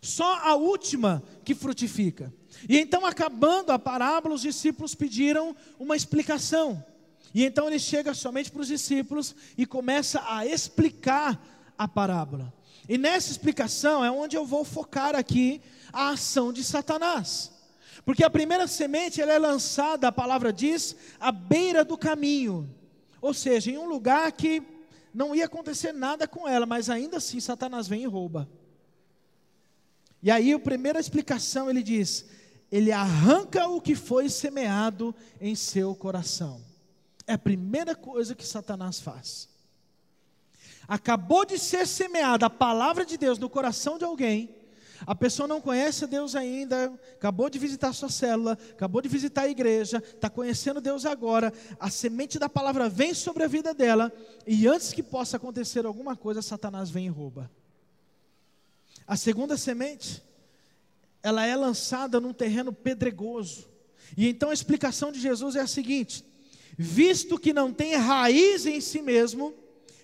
Só 0.00 0.38
a 0.38 0.54
última 0.54 1.22
que 1.44 1.54
frutifica. 1.54 2.32
E 2.68 2.78
então, 2.78 3.04
acabando 3.04 3.70
a 3.70 3.78
parábola, 3.78 4.34
os 4.34 4.42
discípulos 4.42 4.94
pediram 4.94 5.56
uma 5.78 5.96
explicação. 5.96 6.84
E 7.34 7.44
então 7.44 7.66
ele 7.66 7.78
chega 7.78 8.12
somente 8.14 8.50
para 8.50 8.60
os 8.60 8.68
discípulos 8.68 9.34
e 9.56 9.64
começa 9.64 10.22
a 10.26 10.46
explicar 10.46 11.40
a 11.78 11.88
parábola. 11.88 12.52
E 12.88 12.98
nessa 12.98 13.30
explicação 13.30 14.04
é 14.04 14.10
onde 14.10 14.36
eu 14.36 14.44
vou 14.44 14.64
focar 14.64 15.14
aqui 15.14 15.60
a 15.92 16.10
ação 16.10 16.52
de 16.52 16.62
Satanás. 16.62 17.50
Porque 18.04 18.24
a 18.24 18.30
primeira 18.30 18.66
semente 18.66 19.20
ela 19.20 19.32
é 19.32 19.38
lançada, 19.38 20.08
a 20.08 20.12
palavra 20.12 20.52
diz, 20.52 20.96
à 21.20 21.30
beira 21.30 21.84
do 21.84 21.96
caminho. 21.96 22.68
Ou 23.20 23.32
seja, 23.32 23.70
em 23.70 23.78
um 23.78 23.86
lugar 23.86 24.30
que 24.32 24.62
não 25.14 25.34
ia 25.34 25.44
acontecer 25.44 25.92
nada 25.92 26.26
com 26.26 26.48
ela, 26.48 26.66
mas 26.66 26.90
ainda 26.90 27.18
assim 27.18 27.38
Satanás 27.38 27.86
vem 27.86 28.02
e 28.02 28.06
rouba. 28.06 28.48
E 30.22 30.30
aí 30.30 30.52
a 30.52 30.58
primeira 30.58 30.98
explicação 30.98 31.70
ele 31.70 31.82
diz: 31.82 32.26
ele 32.72 32.90
arranca 32.90 33.68
o 33.68 33.80
que 33.80 33.94
foi 33.94 34.30
semeado 34.30 35.14
em 35.38 35.54
seu 35.54 35.94
coração. 35.94 36.60
É 37.26 37.34
a 37.34 37.38
primeira 37.38 37.94
coisa 37.94 38.34
que 38.34 38.46
Satanás 38.46 38.98
faz. 38.98 39.50
Acabou 40.88 41.44
de 41.44 41.58
ser 41.58 41.86
semeada 41.86 42.46
a 42.46 42.50
palavra 42.50 43.04
de 43.04 43.18
Deus 43.18 43.38
no 43.38 43.50
coração 43.50 43.98
de 43.98 44.04
alguém, 44.04 44.62
a 45.06 45.14
pessoa 45.14 45.48
não 45.48 45.60
conhece 45.60 46.06
Deus 46.06 46.36
ainda, 46.36 46.92
acabou 47.14 47.50
de 47.50 47.58
visitar 47.58 47.92
sua 47.92 48.08
célula, 48.08 48.56
acabou 48.70 49.02
de 49.02 49.08
visitar 49.08 49.42
a 49.42 49.48
igreja, 49.48 49.98
está 49.98 50.30
conhecendo 50.30 50.80
Deus 50.80 51.04
agora, 51.04 51.52
a 51.78 51.90
semente 51.90 52.38
da 52.38 52.48
palavra 52.48 52.88
vem 52.88 53.12
sobre 53.12 53.42
a 53.42 53.48
vida 53.48 53.74
dela, 53.74 54.12
e 54.46 54.66
antes 54.66 54.92
que 54.92 55.02
possa 55.02 55.36
acontecer 55.36 55.84
alguma 55.84 56.16
coisa, 56.16 56.40
Satanás 56.40 56.88
vem 56.88 57.06
e 57.06 57.08
rouba. 57.08 57.50
A 59.06 59.16
segunda 59.16 59.56
semente, 59.56 60.22
ela 61.22 61.46
é 61.46 61.54
lançada 61.54 62.20
num 62.20 62.32
terreno 62.32 62.72
pedregoso. 62.72 63.68
E 64.16 64.28
então 64.28 64.50
a 64.50 64.54
explicação 64.54 65.12
de 65.12 65.20
Jesus 65.20 65.56
é 65.56 65.60
a 65.60 65.66
seguinte: 65.66 66.24
visto 66.76 67.38
que 67.38 67.52
não 67.52 67.72
tem 67.72 67.94
raiz 67.94 68.66
em 68.66 68.80
si 68.80 69.00
mesmo, 69.00 69.54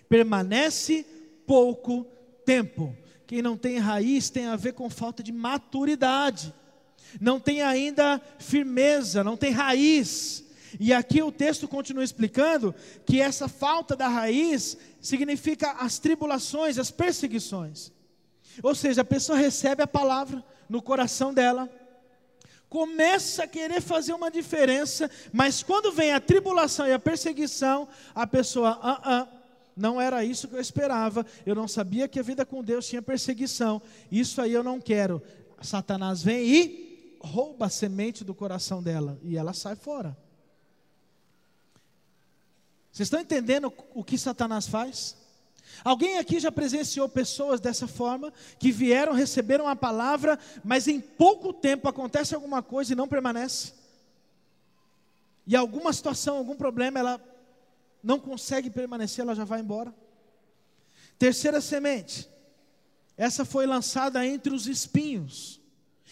permanece 0.07 1.05
pouco 1.45 2.05
tempo. 2.45 2.95
Quem 3.27 3.41
não 3.41 3.55
tem 3.55 3.77
raiz 3.77 4.29
tem 4.29 4.45
a 4.47 4.55
ver 4.55 4.73
com 4.73 4.89
falta 4.89 5.21
de 5.21 5.31
maturidade, 5.31 6.53
não 7.21 7.39
tem 7.39 7.61
ainda 7.61 8.19
firmeza, 8.39 9.23
não 9.23 9.37
tem 9.37 9.51
raiz. 9.51 10.43
E 10.79 10.93
aqui 10.93 11.21
o 11.21 11.31
texto 11.31 11.67
continua 11.67 12.03
explicando 12.03 12.73
que 13.05 13.19
essa 13.19 13.47
falta 13.47 13.95
da 13.95 14.07
raiz 14.07 14.77
significa 15.01 15.71
as 15.73 15.97
tribulações, 15.99 16.77
as 16.77 16.91
perseguições. 16.91 17.91
Ou 18.61 18.75
seja, 18.75 19.01
a 19.01 19.05
pessoa 19.05 19.37
recebe 19.37 19.81
a 19.81 19.87
palavra 19.87 20.43
no 20.69 20.81
coração 20.81 21.33
dela, 21.33 21.67
começa 22.69 23.43
a 23.43 23.47
querer 23.47 23.81
fazer 23.81 24.13
uma 24.13 24.29
diferença, 24.29 25.09
mas 25.33 25.63
quando 25.63 25.91
vem 25.91 26.13
a 26.13 26.19
tribulação 26.19 26.87
e 26.87 26.93
a 26.93 26.99
perseguição, 26.99 27.87
a 28.13 28.27
pessoa, 28.27 28.79
ah, 28.81 29.01
ah, 29.03 29.27
não 29.75 29.99
era 29.99 30.23
isso 30.23 30.47
que 30.47 30.55
eu 30.55 30.61
esperava. 30.61 31.25
Eu 31.45 31.55
não 31.55 31.67
sabia 31.67 32.07
que 32.07 32.19
a 32.19 32.23
vida 32.23 32.45
com 32.45 32.63
Deus 32.63 32.87
tinha 32.87 33.01
perseguição. 33.01 33.81
Isso 34.11 34.41
aí 34.41 34.51
eu 34.51 34.61
não 34.61 34.79
quero. 34.79 35.21
Satanás 35.61 36.21
vem 36.21 36.45
e 36.45 37.17
rouba 37.21 37.65
a 37.67 37.69
semente 37.69 38.23
do 38.23 38.35
coração 38.35 38.83
dela 38.83 39.17
e 39.23 39.37
ela 39.37 39.53
sai 39.53 39.75
fora. 39.75 40.17
Vocês 42.91 43.07
estão 43.07 43.21
entendendo 43.21 43.71
o 43.93 44.03
que 44.03 44.17
Satanás 44.17 44.67
faz? 44.67 45.15
Alguém 45.83 46.17
aqui 46.17 46.39
já 46.39 46.51
presenciou 46.51 47.07
pessoas 47.07 47.59
dessa 47.59 47.87
forma, 47.87 48.33
que 48.57 48.71
vieram, 48.71 49.13
receberam 49.13 49.67
a 49.67 49.75
palavra, 49.75 50.37
mas 50.63 50.87
em 50.87 50.99
pouco 50.99 51.53
tempo 51.53 51.87
acontece 51.87 52.35
alguma 52.35 52.61
coisa 52.61 52.93
e 52.93 52.95
não 52.95 53.07
permanece? 53.07 53.73
E 55.47 55.55
alguma 55.55 55.91
situação, 55.93 56.37
algum 56.37 56.55
problema, 56.55 56.99
ela 56.99 57.21
não 58.03 58.19
consegue 58.19 58.69
permanecer, 58.69 59.23
ela 59.23 59.35
já 59.35 59.43
vai 59.43 59.61
embora. 59.61 59.93
Terceira 61.17 61.59
semente, 61.59 62.29
essa 63.17 63.43
foi 63.43 63.65
lançada 63.65 64.25
entre 64.25 64.53
os 64.53 64.67
espinhos. 64.67 65.59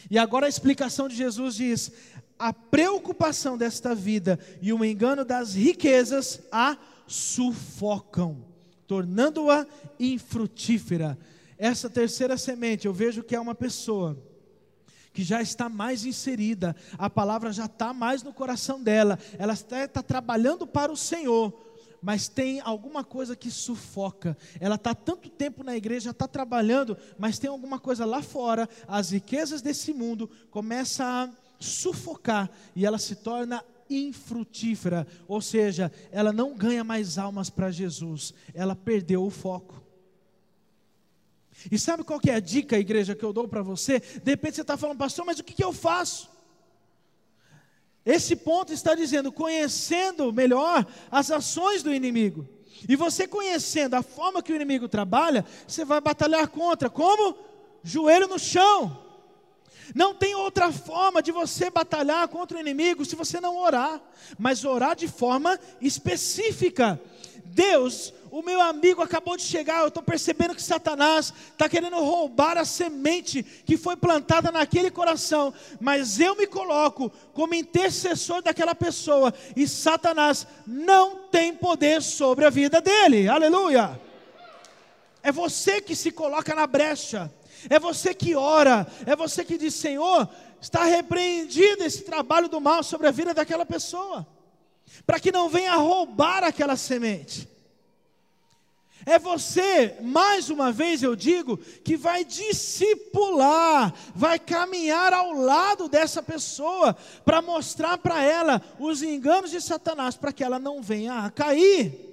E 0.09 0.17
agora 0.17 0.45
a 0.45 0.49
explicação 0.49 1.07
de 1.07 1.15
Jesus 1.15 1.55
diz: 1.55 1.91
a 2.37 2.51
preocupação 2.53 3.57
desta 3.57 3.95
vida 3.95 4.39
e 4.61 4.71
o 4.71 4.83
engano 4.83 5.23
das 5.23 5.53
riquezas 5.53 6.41
a 6.51 6.77
sufocam, 7.07 8.43
tornando-a 8.87 9.67
infrutífera. 9.99 11.17
Essa 11.57 11.89
terceira 11.89 12.37
semente, 12.37 12.87
eu 12.87 12.93
vejo 12.93 13.23
que 13.23 13.35
é 13.35 13.39
uma 13.39 13.53
pessoa 13.53 14.17
que 15.13 15.23
já 15.23 15.41
está 15.41 15.67
mais 15.67 16.05
inserida, 16.05 16.75
a 16.97 17.09
palavra 17.09 17.51
já 17.51 17.65
está 17.65 17.91
mais 17.91 18.21
no 18.21 18.31
coração 18.31 18.81
dela, 18.81 19.17
ela 19.39 19.53
está, 19.53 19.83
está 19.83 20.03
trabalhando 20.03 20.67
para 20.67 20.91
o 20.91 20.95
Senhor, 20.95 21.51
mas 21.99 22.27
tem 22.27 22.59
alguma 22.61 23.03
coisa 23.03 23.35
que 23.35 23.49
sufoca. 23.49 24.37
Ela 24.59 24.75
está 24.75 24.93
tanto 24.93 25.27
tempo 25.27 25.63
na 25.63 25.75
igreja, 25.75 26.11
está 26.11 26.27
trabalhando, 26.27 26.95
mas 27.17 27.39
tem 27.39 27.49
alguma 27.49 27.79
coisa 27.79 28.05
lá 28.05 28.21
fora, 28.21 28.69
as 28.87 29.09
riquezas 29.09 29.59
desse 29.59 29.91
mundo 29.91 30.29
começam 30.51 31.07
a 31.07 31.29
sufocar 31.59 32.47
e 32.75 32.85
ela 32.85 32.99
se 32.99 33.15
torna 33.15 33.63
infrutífera, 33.89 35.07
ou 35.27 35.41
seja, 35.41 35.91
ela 36.11 36.31
não 36.31 36.55
ganha 36.55 36.83
mais 36.83 37.17
almas 37.17 37.49
para 37.49 37.71
Jesus, 37.71 38.33
ela 38.53 38.75
perdeu 38.75 39.23
o 39.23 39.29
foco. 39.29 39.83
E 41.71 41.77
sabe 41.79 42.03
qual 42.03 42.19
que 42.19 42.29
é 42.29 42.35
a 42.35 42.39
dica, 42.39 42.77
igreja, 42.77 43.15
que 43.15 43.25
eu 43.25 43.33
dou 43.33 43.47
para 43.47 43.63
você? 43.63 43.99
De 43.99 44.31
repente 44.31 44.55
você 44.55 44.61
está 44.61 44.77
falando, 44.77 44.97
pastor, 44.97 45.25
mas 45.25 45.39
o 45.39 45.43
que, 45.43 45.53
que 45.53 45.63
eu 45.63 45.73
faço? 45.73 46.29
Esse 48.05 48.35
ponto 48.35 48.71
está 48.71 48.95
dizendo, 48.95 49.31
conhecendo 49.31 50.31
melhor 50.31 50.85
as 51.11 51.29
ações 51.29 51.83
do 51.83 51.93
inimigo. 51.93 52.47
E 52.87 52.95
você 52.95 53.27
conhecendo 53.27 53.95
a 53.95 54.03
forma 54.03 54.41
que 54.41 54.53
o 54.53 54.55
inimigo 54.55 54.87
trabalha, 54.87 55.43
você 55.67 55.83
vai 55.83 55.99
batalhar 55.99 56.47
contra. 56.47 56.89
Como? 56.89 57.37
Joelho 57.83 58.27
no 58.27 58.37
chão. 58.37 59.06
Não 59.95 60.13
tem 60.13 60.35
outra 60.35 60.71
forma 60.71 61.21
de 61.21 61.31
você 61.31 61.69
batalhar 61.69 62.27
contra 62.27 62.57
o 62.57 62.61
inimigo 62.61 63.05
se 63.05 63.15
você 63.15 63.39
não 63.39 63.57
orar, 63.57 64.01
mas 64.37 64.65
orar 64.65 64.95
de 64.95 65.07
forma 65.07 65.59
específica. 65.81 66.99
Deus, 67.45 68.13
o 68.29 68.41
meu 68.41 68.61
amigo 68.61 69.01
acabou 69.01 69.35
de 69.35 69.43
chegar, 69.43 69.81
eu 69.81 69.87
estou 69.87 70.03
percebendo 70.03 70.53
que 70.53 70.61
Satanás 70.61 71.33
está 71.51 71.67
querendo 71.67 71.97
roubar 71.97 72.57
a 72.57 72.65
semente 72.65 73.41
que 73.41 73.77
foi 73.77 73.95
plantada 73.95 74.51
naquele 74.51 74.91
coração, 74.91 75.53
mas 75.79 76.19
eu 76.19 76.35
me 76.35 76.45
coloco 76.45 77.11
como 77.33 77.55
intercessor 77.55 78.41
daquela 78.41 78.75
pessoa, 78.75 79.33
e 79.55 79.67
Satanás 79.67 80.45
não 80.67 81.27
tem 81.31 81.53
poder 81.53 82.01
sobre 82.01 82.45
a 82.45 82.49
vida 82.49 82.79
dele, 82.79 83.27
aleluia. 83.27 83.99
É 85.23 85.31
você 85.31 85.81
que 85.81 85.95
se 85.95 86.11
coloca 86.11 86.53
na 86.53 86.67
brecha, 86.67 87.31
é 87.69 87.79
você 87.79 88.13
que 88.13 88.35
ora, 88.35 88.87
é 89.05 89.15
você 89.15 89.43
que 89.43 89.57
diz: 89.57 89.73
Senhor, 89.73 90.29
está 90.61 90.83
repreendido 90.85 91.83
esse 91.83 92.03
trabalho 92.03 92.47
do 92.47 92.59
mal 92.59 92.83
sobre 92.83 93.07
a 93.07 93.11
vida 93.11 93.33
daquela 93.33 93.65
pessoa, 93.65 94.27
para 95.05 95.19
que 95.19 95.31
não 95.31 95.49
venha 95.49 95.75
roubar 95.75 96.43
aquela 96.43 96.75
semente. 96.75 97.47
É 99.05 99.17
você, 99.17 99.95
mais 100.01 100.49
uma 100.49 100.69
vez 100.69 101.01
eu 101.01 101.15
digo, 101.15 101.55
que 101.55 101.95
vai 101.95 102.25
discipular, 102.25 103.93
vai 104.13 104.37
caminhar 104.37 105.13
ao 105.13 105.31
lado 105.31 105.87
dessa 105.87 106.21
pessoa, 106.21 106.93
para 107.23 107.41
mostrar 107.41 107.97
para 107.97 108.21
ela 108.21 108.61
os 108.77 109.01
enganos 109.01 109.51
de 109.51 109.61
Satanás, 109.61 110.17
para 110.17 110.33
que 110.33 110.43
ela 110.43 110.59
não 110.59 110.81
venha 110.81 111.19
a 111.19 111.29
cair. 111.29 112.06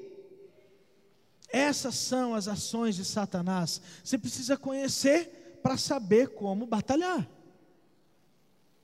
Essas 1.55 1.95
são 1.95 2.35
as 2.35 2.49
ações 2.49 2.97
de 2.97 3.05
Satanás. 3.05 3.81
Você 4.03 4.19
precisa 4.19 4.57
conhecer 4.57 5.61
para 5.63 5.77
saber 5.77 6.31
como 6.31 6.67
batalhar. 6.67 7.29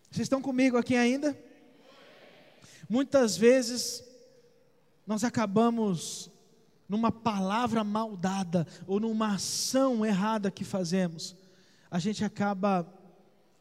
Vocês 0.08 0.26
estão 0.26 0.40
comigo 0.40 0.76
aqui 0.76 0.94
ainda? 0.94 1.36
Muitas 2.88 3.36
vezes 3.36 4.04
nós 5.04 5.24
acabamos 5.24 6.30
numa 6.88 7.10
palavra 7.10 7.82
mal 7.82 8.16
dada 8.16 8.64
ou 8.86 9.00
numa 9.00 9.34
ação 9.34 10.06
errada 10.06 10.48
que 10.48 10.64
fazemos, 10.64 11.34
a 11.90 11.98
gente 11.98 12.24
acaba 12.24 12.86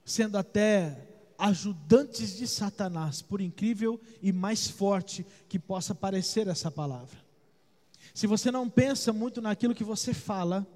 sendo 0.06 0.38
até 0.38 1.08
ajudantes 1.36 2.38
de 2.38 2.48
Satanás, 2.48 3.24
por 3.24 3.42
incrível 3.42 4.00
e 4.22 4.32
mais 4.32 4.68
forte 4.68 5.26
que 5.48 5.58
possa 5.58 5.96
parecer 5.96 6.48
essa 6.48 6.70
palavra. 6.70 7.29
Se 8.20 8.28
você 8.28 8.52
não 8.52 8.70
pensa 8.70 9.14
muito 9.14 9.42
naquilo 9.42 9.74
que 9.74 9.82
você 9.82 10.14
fala, 10.14 10.68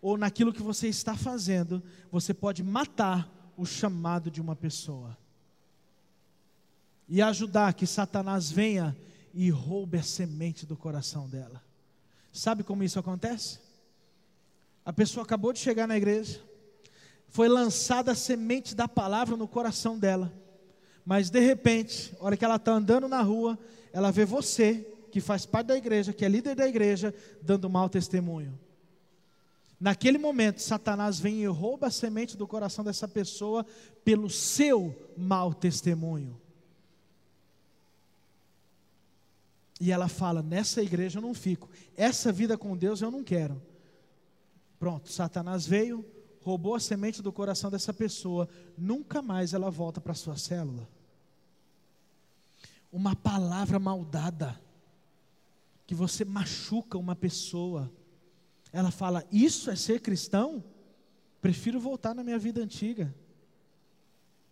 ou 0.00 0.16
naquilo 0.16 0.52
que 0.52 0.62
você 0.62 0.86
está 0.86 1.16
fazendo, 1.16 1.82
você 2.08 2.32
pode 2.32 2.62
matar 2.62 3.52
o 3.56 3.66
chamado 3.66 4.30
de 4.30 4.40
uma 4.40 4.54
pessoa 4.54 5.18
e 7.08 7.20
ajudar 7.20 7.74
que 7.74 7.84
Satanás 7.84 8.48
venha 8.48 8.96
e 9.34 9.50
roube 9.50 9.98
a 9.98 10.04
semente 10.04 10.64
do 10.64 10.76
coração 10.76 11.28
dela. 11.28 11.60
Sabe 12.32 12.62
como 12.62 12.84
isso 12.84 13.00
acontece? 13.00 13.58
A 14.84 14.92
pessoa 14.92 15.24
acabou 15.24 15.52
de 15.52 15.58
chegar 15.58 15.88
na 15.88 15.96
igreja, 15.96 16.40
foi 17.26 17.48
lançada 17.48 18.12
a 18.12 18.14
semente 18.14 18.72
da 18.76 18.86
palavra 18.86 19.36
no 19.36 19.48
coração 19.48 19.98
dela, 19.98 20.32
mas 21.04 21.28
de 21.28 21.40
repente, 21.40 22.14
a 22.20 22.24
hora 22.24 22.36
que 22.36 22.44
ela 22.44 22.54
está 22.54 22.70
andando 22.70 23.08
na 23.08 23.20
rua, 23.20 23.58
ela 23.92 24.12
vê 24.12 24.24
você, 24.24 24.94
que 25.10 25.20
faz 25.20 25.46
parte 25.46 25.68
da 25.68 25.76
igreja, 25.76 26.12
que 26.12 26.24
é 26.24 26.28
líder 26.28 26.54
da 26.54 26.66
igreja, 26.66 27.14
dando 27.42 27.68
mau 27.68 27.88
testemunho. 27.88 28.58
Naquele 29.80 30.18
momento, 30.18 30.60
Satanás 30.60 31.20
vem 31.20 31.42
e 31.42 31.46
rouba 31.46 31.86
a 31.86 31.90
semente 31.90 32.36
do 32.36 32.46
coração 32.46 32.84
dessa 32.84 33.06
pessoa 33.06 33.64
pelo 34.04 34.28
seu 34.28 35.12
mau 35.16 35.54
testemunho. 35.54 36.40
E 39.80 39.92
ela 39.92 40.08
fala: 40.08 40.42
Nessa 40.42 40.82
igreja 40.82 41.18
eu 41.18 41.22
não 41.22 41.32
fico, 41.32 41.68
essa 41.96 42.32
vida 42.32 42.58
com 42.58 42.76
Deus 42.76 43.00
eu 43.00 43.10
não 43.10 43.22
quero. 43.22 43.62
Pronto, 44.78 45.10
Satanás 45.10 45.66
veio, 45.66 46.04
roubou 46.42 46.74
a 46.74 46.80
semente 46.80 47.22
do 47.22 47.32
coração 47.32 47.70
dessa 47.70 47.92
pessoa, 47.92 48.48
nunca 48.76 49.22
mais 49.22 49.54
ela 49.54 49.70
volta 49.70 50.00
para 50.00 50.14
sua 50.14 50.36
célula. 50.36 50.88
Uma 52.90 53.14
palavra 53.14 53.78
maldada, 53.78 54.58
que 55.88 55.94
você 55.94 56.22
machuca 56.22 56.98
uma 56.98 57.16
pessoa, 57.16 57.90
ela 58.70 58.90
fala: 58.90 59.24
Isso 59.32 59.70
é 59.70 59.74
ser 59.74 60.02
cristão? 60.02 60.62
Prefiro 61.40 61.80
voltar 61.80 62.14
na 62.14 62.22
minha 62.22 62.38
vida 62.38 62.62
antiga. 62.62 63.12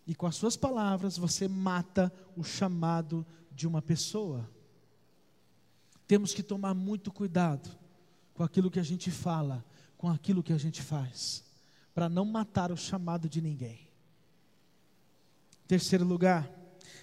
E 0.07 0.14
com 0.14 0.27
as 0.27 0.35
suas 0.35 0.57
palavras 0.57 1.18
você 1.18 1.46
mata 1.46 2.11
o 2.35 2.42
chamado 2.42 3.25
de 3.53 3.66
uma 3.66 3.83
pessoa. 3.83 4.49
Temos 6.07 6.33
que 6.33 6.42
tomar 6.42 6.72
muito 6.72 7.12
cuidado 7.12 7.68
com 8.33 8.42
aquilo 8.42 8.70
que 8.70 8.81
a 8.81 8.85
gente 8.85 9.11
fala, 9.11 9.62
com 9.99 10.09
aquilo 10.09 10.42
que 10.42 10.55
a 10.55 10.59
gente 10.59 10.81
faz, 10.81 11.44
para 11.94 12.09
não 12.09 12.25
matar 12.25 12.72
o 12.72 12.79
chamado 12.79 13.29
de 13.29 13.42
ninguém. 13.42 13.87
Terceiro 15.68 16.07
lugar, 16.07 16.51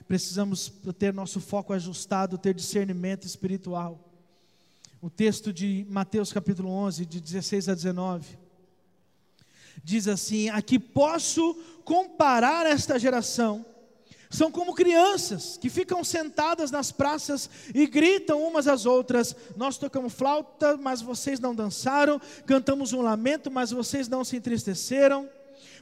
precisamos 0.07 0.73
ter 0.97 1.13
nosso 1.13 1.39
foco 1.39 1.71
ajustado, 1.71 2.35
ter 2.35 2.55
discernimento 2.55 3.27
espiritual. 3.27 4.02
O 5.03 5.09
texto 5.09 5.51
de 5.51 5.85
Mateus 5.89 6.31
capítulo 6.31 6.69
11, 6.69 7.05
de 7.05 7.19
16 7.19 7.67
a 7.67 7.75
19, 7.75 8.37
diz 9.83 10.07
assim: 10.07 10.47
Aqui 10.47 10.79
posso 10.79 11.55
comparar 11.83 12.65
esta 12.65 12.97
geração 12.97 13.65
são 14.29 14.49
como 14.49 14.73
crianças 14.73 15.57
que 15.57 15.69
ficam 15.69 16.05
sentadas 16.05 16.71
nas 16.71 16.89
praças 16.89 17.49
e 17.75 17.85
gritam 17.85 18.41
umas 18.47 18.65
às 18.65 18.85
outras: 18.85 19.35
Nós 19.57 19.77
tocamos 19.77 20.13
flauta, 20.13 20.77
mas 20.77 21.01
vocês 21.01 21.37
não 21.37 21.53
dançaram, 21.53 22.17
cantamos 22.45 22.93
um 22.93 23.01
lamento, 23.01 23.51
mas 23.51 23.71
vocês 23.71 24.07
não 24.07 24.23
se 24.23 24.37
entristeceram. 24.37 25.29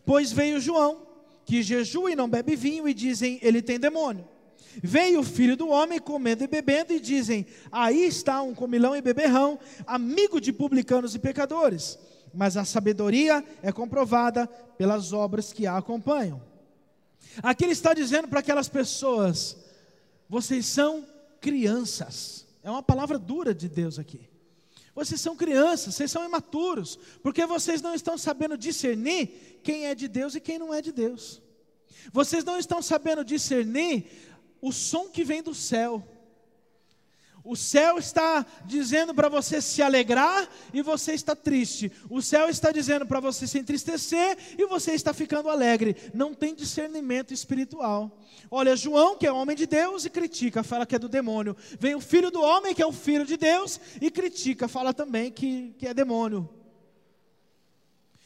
Pois 0.03 0.31
veio 0.31 0.60
João, 0.60 1.05
que 1.45 1.62
jejua 1.62 2.12
e 2.12 2.15
não 2.15 2.27
bebe 2.27 2.55
vinho, 2.55 2.89
e 2.89 2.93
dizem: 2.95 3.38
Ele 3.43 3.62
tem 3.62 3.79
demônio. 3.79 4.27
Veio 4.81 5.19
o 5.19 5.23
filho 5.23 5.57
do 5.57 5.67
homem 5.69 5.99
comendo 5.99 6.43
e 6.43 6.47
bebendo, 6.47 6.93
e 6.93 6.99
dizem: 6.99 7.45
Aí 7.71 8.05
está 8.05 8.41
um 8.41 8.53
comilão 8.53 8.95
e 8.95 9.01
beberrão, 9.01 9.60
amigo 9.86 10.39
de 10.39 10.53
publicanos 10.53 11.15
e 11.15 11.19
pecadores. 11.19 11.97
Mas 12.34 12.55
a 12.55 12.63
sabedoria 12.63 13.43
é 13.62 13.71
comprovada 13.71 14.47
pelas 14.77 15.12
obras 15.12 15.51
que 15.51 15.67
a 15.67 15.77
acompanham. 15.77 16.41
Aqui 17.43 17.65
ele 17.65 17.73
está 17.73 17.93
dizendo 17.93 18.27
para 18.27 18.39
aquelas 18.39 18.69
pessoas: 18.69 19.57
vocês 20.29 20.65
são 20.65 21.05
crianças. 21.39 22.45
É 22.63 22.69
uma 22.69 22.84
palavra 22.84 23.17
dura 23.17 23.53
de 23.53 23.67
Deus 23.67 23.99
aqui. 23.99 24.29
Vocês 24.93 25.21
são 25.21 25.36
crianças, 25.36 25.95
vocês 25.95 26.12
são 26.12 26.25
imaturos, 26.25 26.99
porque 27.23 27.45
vocês 27.45 27.81
não 27.81 27.95
estão 27.95 28.17
sabendo 28.17 28.57
discernir 28.57 29.60
quem 29.63 29.86
é 29.86 29.95
de 29.95 30.07
Deus 30.07 30.36
e 30.36 30.41
quem 30.41 30.60
não 30.60 30.73
é 30.73 30.81
de 30.81 30.91
Deus. 30.91 31.41
Vocês 32.12 32.43
não 32.43 32.57
estão 32.57 32.82
sabendo 32.82 33.24
discernir 33.24 34.05
o 34.62 34.72
som 34.72 35.09
que 35.09 35.24
vem 35.24 35.41
do 35.41 35.53
céu. 35.53 36.03
O 37.43 37.55
céu 37.55 37.97
está 37.97 38.45
dizendo 38.66 39.16
para 39.16 39.28
você 39.28 39.62
se 39.62 39.82
alegrar 39.82 40.47
e 40.72 40.84
você 40.84 41.14
está 41.14 41.36
triste. 41.36 41.91
O 42.07 42.22
céu 42.22 42.47
está 42.47 42.72
dizendo 42.72 43.05
para 43.05 43.20
você 43.20 43.47
se 43.47 43.57
entristecer 43.57 44.38
e 44.57 44.68
você 44.68 44.91
está 44.91 45.12
ficando 45.12 45.49
alegre. 45.49 45.95
Não 46.14 46.36
tem 46.36 46.53
discernimento 46.53 47.34
espiritual. 47.34 48.16
Olha, 48.49 48.76
João, 48.76 49.18
que 49.18 49.26
é 49.26 49.32
homem 49.32 49.55
de 49.55 49.66
Deus, 49.66 50.05
e 50.05 50.09
critica, 50.09 50.62
fala 50.62 50.86
que 50.86 50.95
é 50.95 50.99
do 50.99 51.09
demônio. 51.09 51.55
Vem 51.80 51.95
o 51.95 52.01
filho 52.01 52.30
do 52.30 52.41
homem, 52.41 52.76
que 52.76 52.82
é 52.82 52.86
o 52.86 52.91
filho 52.91 53.26
de 53.26 53.38
Deus, 53.38 53.80
e 53.99 54.12
critica, 54.12 54.68
fala 54.68 54.93
também 54.93 55.32
que, 55.32 55.74
que 55.80 55.88
é 55.88 55.93
demônio. 55.93 56.47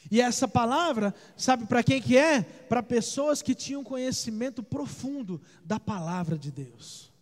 E 0.10 0.22
essa 0.22 0.48
palavra, 0.48 1.14
sabe 1.36 1.66
para 1.66 1.84
quem 1.84 2.02
que 2.02 2.18
é? 2.18 2.42
Para 2.42 2.84
pessoas 2.84 3.42
que 3.42 3.56
tinham 3.56 3.84
conhecimento 3.84 4.62
profundo 4.62 5.42
da 5.64 5.80
palavra 5.80 6.38
de 6.38 6.52
Deus 6.52 7.16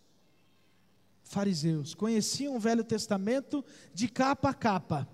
fariseus, 1.34 1.94
conheciam 1.94 2.54
o 2.54 2.60
Velho 2.60 2.84
Testamento 2.84 3.64
de 3.92 4.06
capa 4.08 4.50
a 4.50 4.54
capa. 4.54 5.08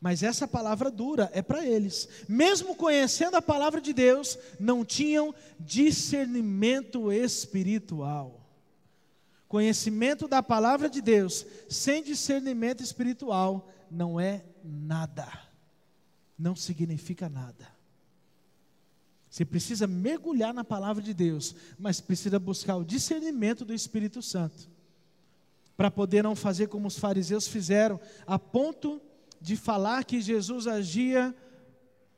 Mas 0.00 0.24
essa 0.24 0.48
palavra 0.48 0.90
dura 0.90 1.30
é 1.32 1.40
para 1.40 1.64
eles. 1.64 2.08
Mesmo 2.28 2.74
conhecendo 2.74 3.36
a 3.36 3.42
palavra 3.42 3.80
de 3.80 3.92
Deus, 3.92 4.36
não 4.58 4.84
tinham 4.84 5.32
discernimento 5.60 7.12
espiritual. 7.12 8.40
Conhecimento 9.46 10.26
da 10.26 10.42
palavra 10.42 10.90
de 10.90 11.00
Deus 11.00 11.46
sem 11.68 12.02
discernimento 12.02 12.82
espiritual 12.82 13.70
não 13.88 14.18
é 14.18 14.44
nada. 14.64 15.28
Não 16.38 16.56
significa 16.56 17.28
nada. 17.28 17.68
Você 19.32 19.46
precisa 19.46 19.86
mergulhar 19.86 20.52
na 20.52 20.62
palavra 20.62 21.02
de 21.02 21.14
Deus, 21.14 21.54
mas 21.78 22.02
precisa 22.02 22.38
buscar 22.38 22.76
o 22.76 22.84
discernimento 22.84 23.64
do 23.64 23.72
Espírito 23.72 24.20
Santo, 24.20 24.68
para 25.74 25.90
poder 25.90 26.22
não 26.22 26.36
fazer 26.36 26.66
como 26.66 26.86
os 26.86 26.98
fariseus 26.98 27.48
fizeram, 27.48 27.98
a 28.26 28.38
ponto 28.38 29.00
de 29.40 29.56
falar 29.56 30.04
que 30.04 30.20
Jesus 30.20 30.66
agia 30.66 31.34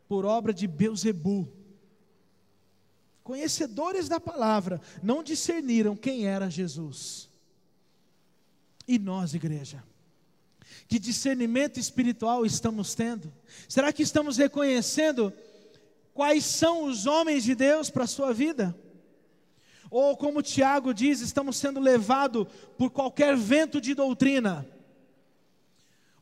por 0.08 0.24
obra 0.24 0.52
de 0.52 0.66
Beuzebu. 0.66 1.48
Conhecedores 3.22 4.08
da 4.08 4.18
palavra, 4.18 4.80
não 5.02 5.22
discerniram 5.22 5.96
quem 5.96 6.26
era 6.26 6.50
Jesus. 6.50 7.30
E 8.86 8.98
nós, 8.98 9.34
igreja? 9.34 9.82
Que 10.86 10.98
discernimento 10.98 11.78
espiritual 11.78 12.44
estamos 12.44 12.94
tendo? 12.94 13.32
Será 13.68 13.92
que 13.92 14.02
estamos 14.02 14.36
reconhecendo 14.36 15.32
quais 16.12 16.44
são 16.44 16.84
os 16.84 17.06
homens 17.06 17.44
de 17.44 17.54
Deus 17.54 17.90
para 17.90 18.04
a 18.04 18.08
sua 18.08 18.32
vida? 18.32 18.76
Ou, 19.90 20.16
como 20.16 20.42
Tiago 20.42 20.92
diz, 20.92 21.20
estamos 21.20 21.56
sendo 21.56 21.80
levados 21.80 22.46
por 22.76 22.90
qualquer 22.90 23.36
vento 23.36 23.80
de 23.80 23.94
doutrina? 23.94 24.66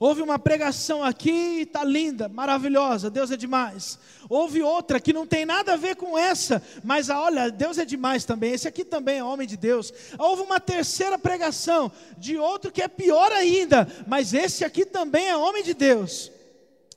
Houve 0.05 0.21
uma 0.21 0.37
pregação 0.37 1.05
aqui 1.05 1.61
está 1.61 1.85
linda, 1.85 2.29
maravilhosa, 2.29 3.09
Deus 3.09 3.31
é 3.31 3.37
demais. 3.37 4.01
Houve 4.29 4.61
outra 4.61 4.99
que 4.99 5.13
não 5.13 5.25
tem 5.25 5.47
nada 5.47 5.75
a 5.75 5.77
ver 5.77 5.95
com 5.95 6.19
essa, 6.19 6.61
mas 6.83 7.09
ah, 7.09 7.21
olha, 7.21 7.53
Deus 7.53 7.79
é 7.79 7.85
demais 7.85 8.25
também. 8.25 8.51
Esse 8.53 8.67
aqui 8.67 8.85
também 8.85 9.19
é 9.19 9.25
homem 9.25 9.47
de 9.47 9.57
Deus. 9.57 9.95
Houve 10.19 10.43
uma 10.43 10.59
terceira 10.59 11.17
pregação 11.17 11.93
de 12.19 12.37
outro 12.37 12.73
que 12.73 12.83
é 12.83 12.89
pior 12.89 13.31
ainda, 13.31 13.87
mas 14.05 14.35
esse 14.35 14.65
aqui 14.65 14.85
também 14.85 15.29
é 15.29 15.37
homem 15.37 15.63
de 15.63 15.73
Deus. 15.73 16.33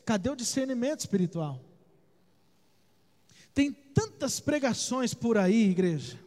Cadê 0.04 0.32
o 0.32 0.36
discernimento 0.36 1.02
espiritual? 1.02 1.62
Tem 3.54 3.72
tantas 3.72 4.40
pregações 4.40 5.14
por 5.14 5.38
aí, 5.38 5.70
igreja, 5.70 6.20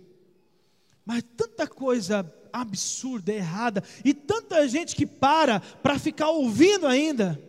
mas 1.05 1.25
tanta 1.37 1.67
coisa 1.67 2.23
absurda, 2.61 3.33
errada, 3.33 3.83
e 4.05 4.13
tanta 4.15 4.67
gente 4.69 4.95
que 4.95 5.07
para 5.07 5.61
para 5.61 5.99
ficar 5.99 6.31
ouvindo 6.31 6.87
ainda, 6.87 7.43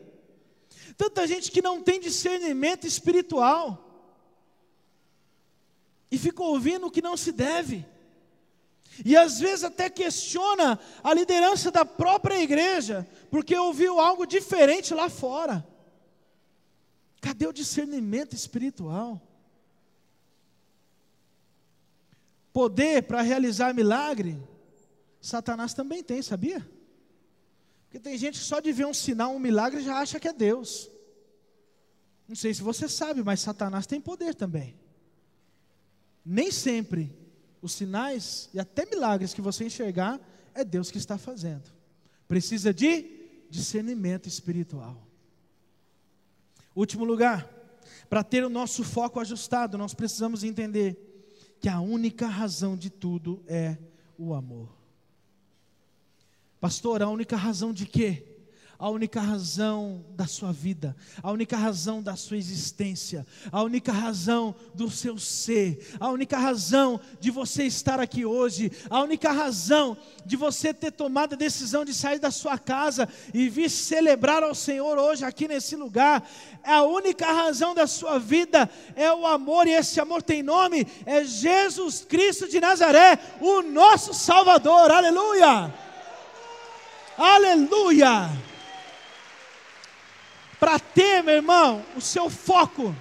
tanta 0.98 1.26
gente 1.28 1.52
que 1.52 1.62
não 1.62 1.82
tem 1.82 2.00
discernimento 2.00 2.86
espiritual, 2.86 3.86
e 6.12 6.18
fica 6.18 6.42
ouvindo 6.44 6.88
o 6.88 6.92
que 6.92 7.02
não 7.02 7.16
se 7.16 7.32
deve, 7.32 7.86
e 9.06 9.16
às 9.16 9.40
vezes 9.40 9.64
até 9.64 9.90
questiona 9.90 10.80
a 11.04 11.14
liderança 11.14 11.72
da 11.72 11.86
própria 11.86 12.42
igreja, 12.42 13.08
porque 13.30 13.56
ouviu 13.56 14.00
algo 14.00 14.26
diferente 14.26 14.94
lá 14.94 15.10
fora. 15.10 15.66
Cadê 17.22 17.48
o 17.48 17.54
discernimento 17.54 18.34
espiritual? 18.34 19.22
Poder 22.52 23.04
para 23.04 23.22
realizar 23.22 23.74
milagre 23.74 24.38
Satanás 25.22 25.74
também 25.74 26.04
tem, 26.04 26.22
sabia? 26.22 26.66
Porque 27.84 28.00
tem 28.00 28.18
gente 28.18 28.40
que 28.40 28.46
só 28.46 28.60
de 28.60 28.72
ver 28.72 28.86
um 28.86 28.94
sinal, 28.94 29.34
um 29.34 29.40
milagre, 29.40 29.82
já 29.82 29.98
acha 29.98 30.20
que 30.20 30.28
é 30.28 30.34
Deus. 30.34 30.90
Não 32.28 32.36
sei 32.36 32.54
se 32.54 32.62
você 32.62 32.88
sabe, 32.88 33.24
mas 33.24 33.40
Satanás 33.40 33.88
tem 33.88 34.00
poder 34.00 34.36
também. 34.36 34.76
Nem 36.24 36.52
sempre 36.52 37.12
os 37.62 37.74
sinais 37.74 38.50
e 38.54 38.60
até 38.60 38.86
milagres 38.86 39.34
que 39.34 39.42
você 39.42 39.66
enxergar 39.66 40.20
é 40.54 40.64
Deus 40.64 40.92
que 40.92 41.00
está 41.00 41.18
fazendo. 41.18 41.72
Precisa 42.28 42.72
de 42.72 43.20
discernimento 43.50 44.28
espiritual. 44.28 44.96
Último 46.76 47.04
lugar, 47.04 47.50
para 48.08 48.24
ter 48.24 48.46
o 48.46 48.50
nosso 48.50 48.84
foco 48.84 49.20
ajustado, 49.20 49.78
nós 49.78 49.94
precisamos 49.94 50.44
entender 50.44 51.58
que 51.60 51.68
a 51.68 51.80
única 51.80 52.28
razão 52.28 52.78
de 52.78 52.90
tudo 52.90 53.44
é 53.48 53.78
o 54.18 54.34
amor. 54.34 54.79
Pastor, 56.60 57.02
a 57.02 57.08
única 57.08 57.38
razão 57.38 57.72
de 57.72 57.86
quê? 57.86 58.26
A 58.78 58.90
única 58.90 59.20
razão 59.20 60.06
da 60.12 60.26
sua 60.26 60.54
vida, 60.54 60.96
a 61.22 61.32
única 61.32 61.58
razão 61.58 62.02
da 62.02 62.16
sua 62.16 62.38
existência, 62.38 63.28
a 63.52 63.62
única 63.62 63.92
razão 63.92 64.56
do 64.74 64.90
seu 64.90 65.18
ser, 65.18 65.96
a 66.00 66.10
única 66.10 66.38
razão 66.38 66.98
de 67.20 67.30
você 67.30 67.64
estar 67.66 68.00
aqui 68.00 68.26
hoje, 68.26 68.72
a 68.90 69.02
única 69.02 69.34
razão 69.34 69.98
de 70.26 70.38
você 70.38 70.74
ter 70.74 70.92
tomado 70.92 71.34
a 71.34 71.38
decisão 71.38 71.84
de 71.84 71.94
sair 71.94 72.20
da 72.20 72.32
sua 72.32 72.58
casa 72.58 73.08
e 73.34 73.50
vir 73.50 73.70
celebrar 73.70 74.44
ao 74.44 74.56
Senhor 74.56 74.98
hoje 74.98 75.26
aqui 75.26 75.46
nesse 75.46 75.76
lugar, 75.76 76.26
é 76.64 76.72
a 76.72 76.84
única 76.84 77.26
razão 77.26 77.76
da 77.76 77.86
sua 77.86 78.18
vida 78.18 78.70
é 78.96 79.12
o 79.14 79.28
amor, 79.28 79.68
e 79.68 79.72
esse 79.72 80.00
amor 80.00 80.24
tem 80.24 80.42
nome, 80.42 80.88
é 81.06 81.26
Jesus 81.26 82.06
Cristo 82.08 82.48
de 82.48 82.62
Nazaré, 82.62 83.20
o 83.42 83.62
nosso 83.62 84.14
Salvador, 84.14 84.90
aleluia! 84.90 85.89
Aleluia! 87.20 88.30
Para 90.58 90.80
ter, 90.80 91.22
meu 91.22 91.36
irmão, 91.36 91.86
o 91.94 92.00
seu 92.00 92.30
foco, 92.30 92.96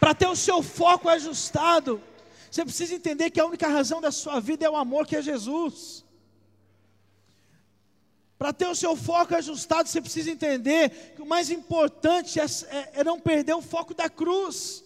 para 0.00 0.12
ter 0.12 0.26
o 0.26 0.34
seu 0.34 0.64
foco 0.64 1.08
ajustado, 1.08 2.02
você 2.50 2.64
precisa 2.64 2.96
entender 2.96 3.30
que 3.30 3.38
a 3.38 3.46
única 3.46 3.68
razão 3.68 4.00
da 4.00 4.10
sua 4.10 4.40
vida 4.40 4.66
é 4.66 4.70
o 4.70 4.74
amor 4.76 5.06
que 5.06 5.14
é 5.14 5.22
Jesus. 5.22 6.04
Para 8.36 8.52
ter 8.52 8.66
o 8.66 8.74
seu 8.74 8.96
foco 8.96 9.32
ajustado, 9.36 9.88
você 9.88 10.00
precisa 10.00 10.32
entender 10.32 11.14
que 11.14 11.22
o 11.22 11.26
mais 11.26 11.50
importante 11.50 12.40
é, 12.40 12.44
é, 12.44 12.90
é 12.94 13.04
não 13.04 13.20
perder 13.20 13.54
o 13.54 13.62
foco 13.62 13.94
da 13.94 14.10
cruz. 14.10 14.82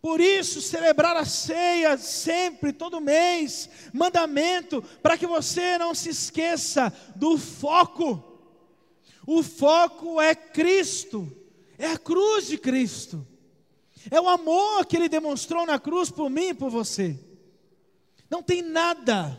Por 0.00 0.18
isso, 0.18 0.62
celebrar 0.62 1.14
a 1.16 1.26
ceia 1.26 1.98
sempre, 1.98 2.72
todo 2.72 3.02
mês, 3.02 3.68
mandamento, 3.92 4.82
para 5.02 5.18
que 5.18 5.26
você 5.26 5.76
não 5.76 5.94
se 5.94 6.08
esqueça 6.08 6.92
do 7.14 7.36
foco. 7.36 8.24
O 9.26 9.42
foco 9.42 10.18
é 10.18 10.34
Cristo, 10.34 11.30
é 11.76 11.86
a 11.86 11.98
cruz 11.98 12.46
de 12.46 12.56
Cristo, 12.56 13.26
é 14.10 14.18
o 14.18 14.28
amor 14.28 14.86
que 14.86 14.96
Ele 14.96 15.08
demonstrou 15.08 15.66
na 15.66 15.78
cruz 15.78 16.10
por 16.10 16.30
mim 16.30 16.48
e 16.48 16.54
por 16.54 16.70
você. 16.70 17.18
Não 18.30 18.42
tem 18.42 18.62
nada 18.62 19.36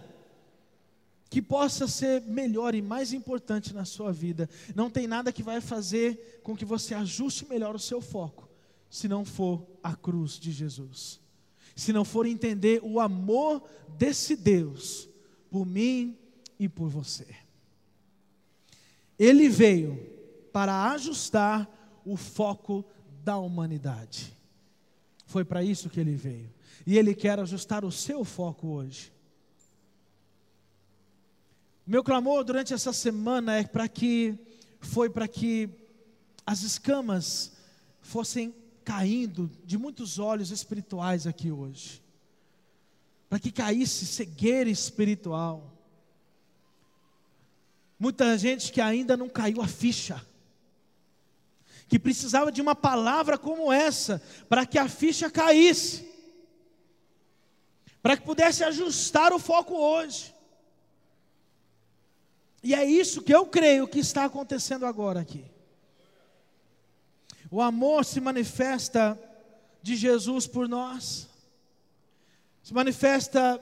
que 1.27 1.41
possa 1.41 1.87
ser 1.87 2.21
melhor 2.21 2.75
e 2.75 2.83
mais 2.83 3.13
importante 3.13 3.73
na 3.73 3.85
sua 3.85 4.11
vida, 4.11 4.47
não 4.75 4.91
tem 4.91 5.07
nada 5.07 5.31
que 5.31 5.41
vai 5.41 5.59
fazer 5.59 6.41
com 6.43 6.55
que 6.55 6.65
você 6.65 6.93
ajuste 6.93 7.47
melhor 7.49 7.73
o 7.73 7.79
seu 7.79 7.99
foco 7.99 8.50
se 8.91 9.07
não 9.07 9.23
for 9.23 9.65
a 9.81 9.95
cruz 9.95 10.33
de 10.33 10.51
Jesus. 10.51 11.21
Se 11.73 11.93
não 11.93 12.03
for 12.03 12.25
entender 12.25 12.81
o 12.83 12.99
amor 12.99 13.63
desse 13.97 14.35
Deus 14.35 15.07
por 15.49 15.65
mim 15.65 16.17
e 16.59 16.67
por 16.67 16.89
você. 16.89 17.25
Ele 19.17 19.47
veio 19.47 19.97
para 20.51 20.91
ajustar 20.91 21.69
o 22.03 22.17
foco 22.17 22.83
da 23.23 23.37
humanidade. 23.37 24.33
Foi 25.25 25.45
para 25.45 25.63
isso 25.63 25.89
que 25.89 25.99
ele 25.99 26.15
veio. 26.15 26.51
E 26.85 26.97
ele 26.97 27.15
quer 27.15 27.39
ajustar 27.39 27.85
o 27.85 27.91
seu 27.91 28.25
foco 28.25 28.67
hoje. 28.67 29.13
Meu 31.87 32.03
clamor 32.03 32.43
durante 32.43 32.73
essa 32.73 32.91
semana 32.91 33.55
é 33.55 33.63
para 33.63 33.87
que 33.87 34.37
foi 34.81 35.09
para 35.09 35.29
que 35.29 35.69
as 36.45 36.63
escamas 36.63 37.53
fossem 38.01 38.53
caindo 38.83 39.49
de 39.63 39.77
muitos 39.77 40.19
olhos 40.19 40.51
espirituais 40.51 41.27
aqui 41.27 41.51
hoje. 41.51 42.01
Para 43.29 43.39
que 43.39 43.51
caísse 43.51 44.05
cegueira 44.05 44.69
espiritual. 44.69 45.71
Muita 47.97 48.37
gente 48.37 48.71
que 48.71 48.81
ainda 48.81 49.15
não 49.15 49.29
caiu 49.29 49.61
a 49.61 49.67
ficha. 49.67 50.25
Que 51.87 51.99
precisava 51.99 52.51
de 52.51 52.61
uma 52.61 52.75
palavra 52.75 53.37
como 53.37 53.71
essa 53.71 54.21
para 54.49 54.65
que 54.65 54.77
a 54.77 54.89
ficha 54.89 55.29
caísse. 55.29 56.09
Para 58.01 58.17
que 58.17 58.23
pudesse 58.23 58.63
ajustar 58.63 59.31
o 59.31 59.39
foco 59.39 59.75
hoje. 59.75 60.33
E 62.63 62.73
é 62.73 62.85
isso 62.85 63.21
que 63.21 63.33
eu 63.33 63.45
creio 63.45 63.87
que 63.87 63.99
está 63.99 64.25
acontecendo 64.25 64.85
agora 64.85 65.19
aqui. 65.19 65.45
O 67.51 67.61
amor 67.61 68.05
se 68.05 68.21
manifesta 68.21 69.19
de 69.83 69.97
Jesus 69.97 70.47
por 70.47 70.69
nós, 70.69 71.27
se 72.63 72.73
manifesta 72.73 73.61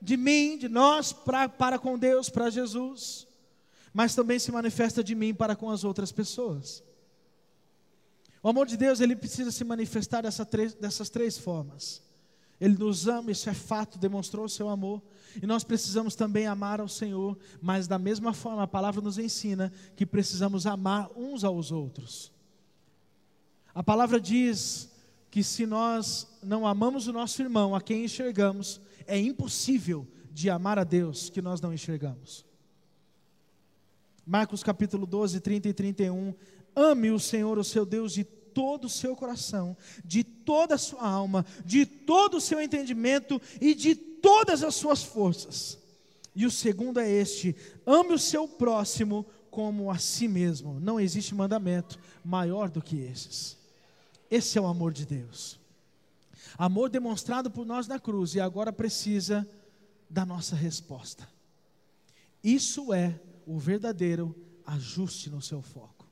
de 0.00 0.16
mim, 0.16 0.56
de 0.56 0.68
nós, 0.68 1.12
pra, 1.12 1.48
para 1.48 1.76
com 1.76 1.98
Deus, 1.98 2.28
para 2.30 2.50
Jesus, 2.50 3.26
mas 3.92 4.14
também 4.14 4.38
se 4.38 4.52
manifesta 4.52 5.02
de 5.02 5.14
mim 5.16 5.34
para 5.34 5.56
com 5.56 5.68
as 5.70 5.82
outras 5.82 6.12
pessoas. 6.12 6.84
O 8.40 8.48
amor 8.48 8.66
de 8.66 8.76
Deus, 8.76 9.00
ele 9.00 9.16
precisa 9.16 9.50
se 9.50 9.64
manifestar 9.64 10.22
dessa 10.22 10.46
três, 10.46 10.74
dessas 10.74 11.10
três 11.10 11.36
formas. 11.36 12.00
Ele 12.60 12.78
nos 12.78 13.08
ama, 13.08 13.32
isso 13.32 13.50
é 13.50 13.54
fato, 13.54 13.98
demonstrou 13.98 14.44
o 14.44 14.48
seu 14.48 14.68
amor. 14.68 15.02
E 15.42 15.46
nós 15.46 15.64
precisamos 15.64 16.14
também 16.14 16.46
amar 16.46 16.80
ao 16.80 16.88
Senhor, 16.88 17.36
mas 17.60 17.88
da 17.88 17.98
mesma 17.98 18.32
forma 18.32 18.62
a 18.62 18.68
palavra 18.68 19.00
nos 19.02 19.18
ensina 19.18 19.72
que 19.96 20.06
precisamos 20.06 20.64
amar 20.64 21.10
uns 21.16 21.42
aos 21.42 21.72
outros. 21.72 22.35
A 23.76 23.82
palavra 23.82 24.18
diz 24.18 24.88
que 25.30 25.44
se 25.44 25.66
nós 25.66 26.26
não 26.42 26.66
amamos 26.66 27.08
o 27.08 27.12
nosso 27.12 27.42
irmão, 27.42 27.74
a 27.74 27.80
quem 27.82 28.06
enxergamos, 28.06 28.80
é 29.06 29.18
impossível 29.18 30.08
de 30.32 30.48
amar 30.48 30.78
a 30.78 30.82
Deus 30.82 31.28
que 31.28 31.42
nós 31.42 31.60
não 31.60 31.74
enxergamos. 31.74 32.42
Marcos 34.24 34.62
capítulo 34.62 35.06
12, 35.06 35.40
30 35.40 35.68
e 35.68 35.72
31. 35.74 36.34
Ame 36.74 37.10
o 37.10 37.20
Senhor, 37.20 37.58
o 37.58 37.64
seu 37.64 37.84
Deus, 37.84 38.14
de 38.14 38.24
todo 38.24 38.86
o 38.86 38.88
seu 38.88 39.14
coração, 39.14 39.76
de 40.02 40.24
toda 40.24 40.76
a 40.76 40.78
sua 40.78 41.06
alma, 41.06 41.44
de 41.62 41.84
todo 41.84 42.38
o 42.38 42.40
seu 42.40 42.58
entendimento 42.62 43.38
e 43.60 43.74
de 43.74 43.94
todas 43.94 44.62
as 44.62 44.74
suas 44.74 45.02
forças. 45.02 45.78
E 46.34 46.46
o 46.46 46.50
segundo 46.50 46.98
é 46.98 47.10
este: 47.10 47.54
ame 47.84 48.14
o 48.14 48.18
seu 48.18 48.48
próximo 48.48 49.26
como 49.50 49.90
a 49.90 49.98
si 49.98 50.28
mesmo. 50.28 50.80
Não 50.80 50.98
existe 50.98 51.34
mandamento 51.34 51.98
maior 52.24 52.70
do 52.70 52.80
que 52.80 52.96
esses. 52.96 53.65
Esse 54.30 54.58
é 54.58 54.60
o 54.60 54.66
amor 54.66 54.92
de 54.92 55.06
Deus. 55.06 55.58
Amor 56.58 56.88
demonstrado 56.88 57.50
por 57.50 57.66
nós 57.66 57.86
na 57.86 57.98
cruz 57.98 58.34
e 58.34 58.40
agora 58.40 58.72
precisa 58.72 59.48
da 60.08 60.24
nossa 60.24 60.56
resposta. 60.56 61.28
Isso 62.42 62.92
é 62.92 63.20
o 63.46 63.58
verdadeiro 63.58 64.34
ajuste 64.64 65.30
no 65.30 65.42
seu 65.42 65.60
foco. 65.62 66.06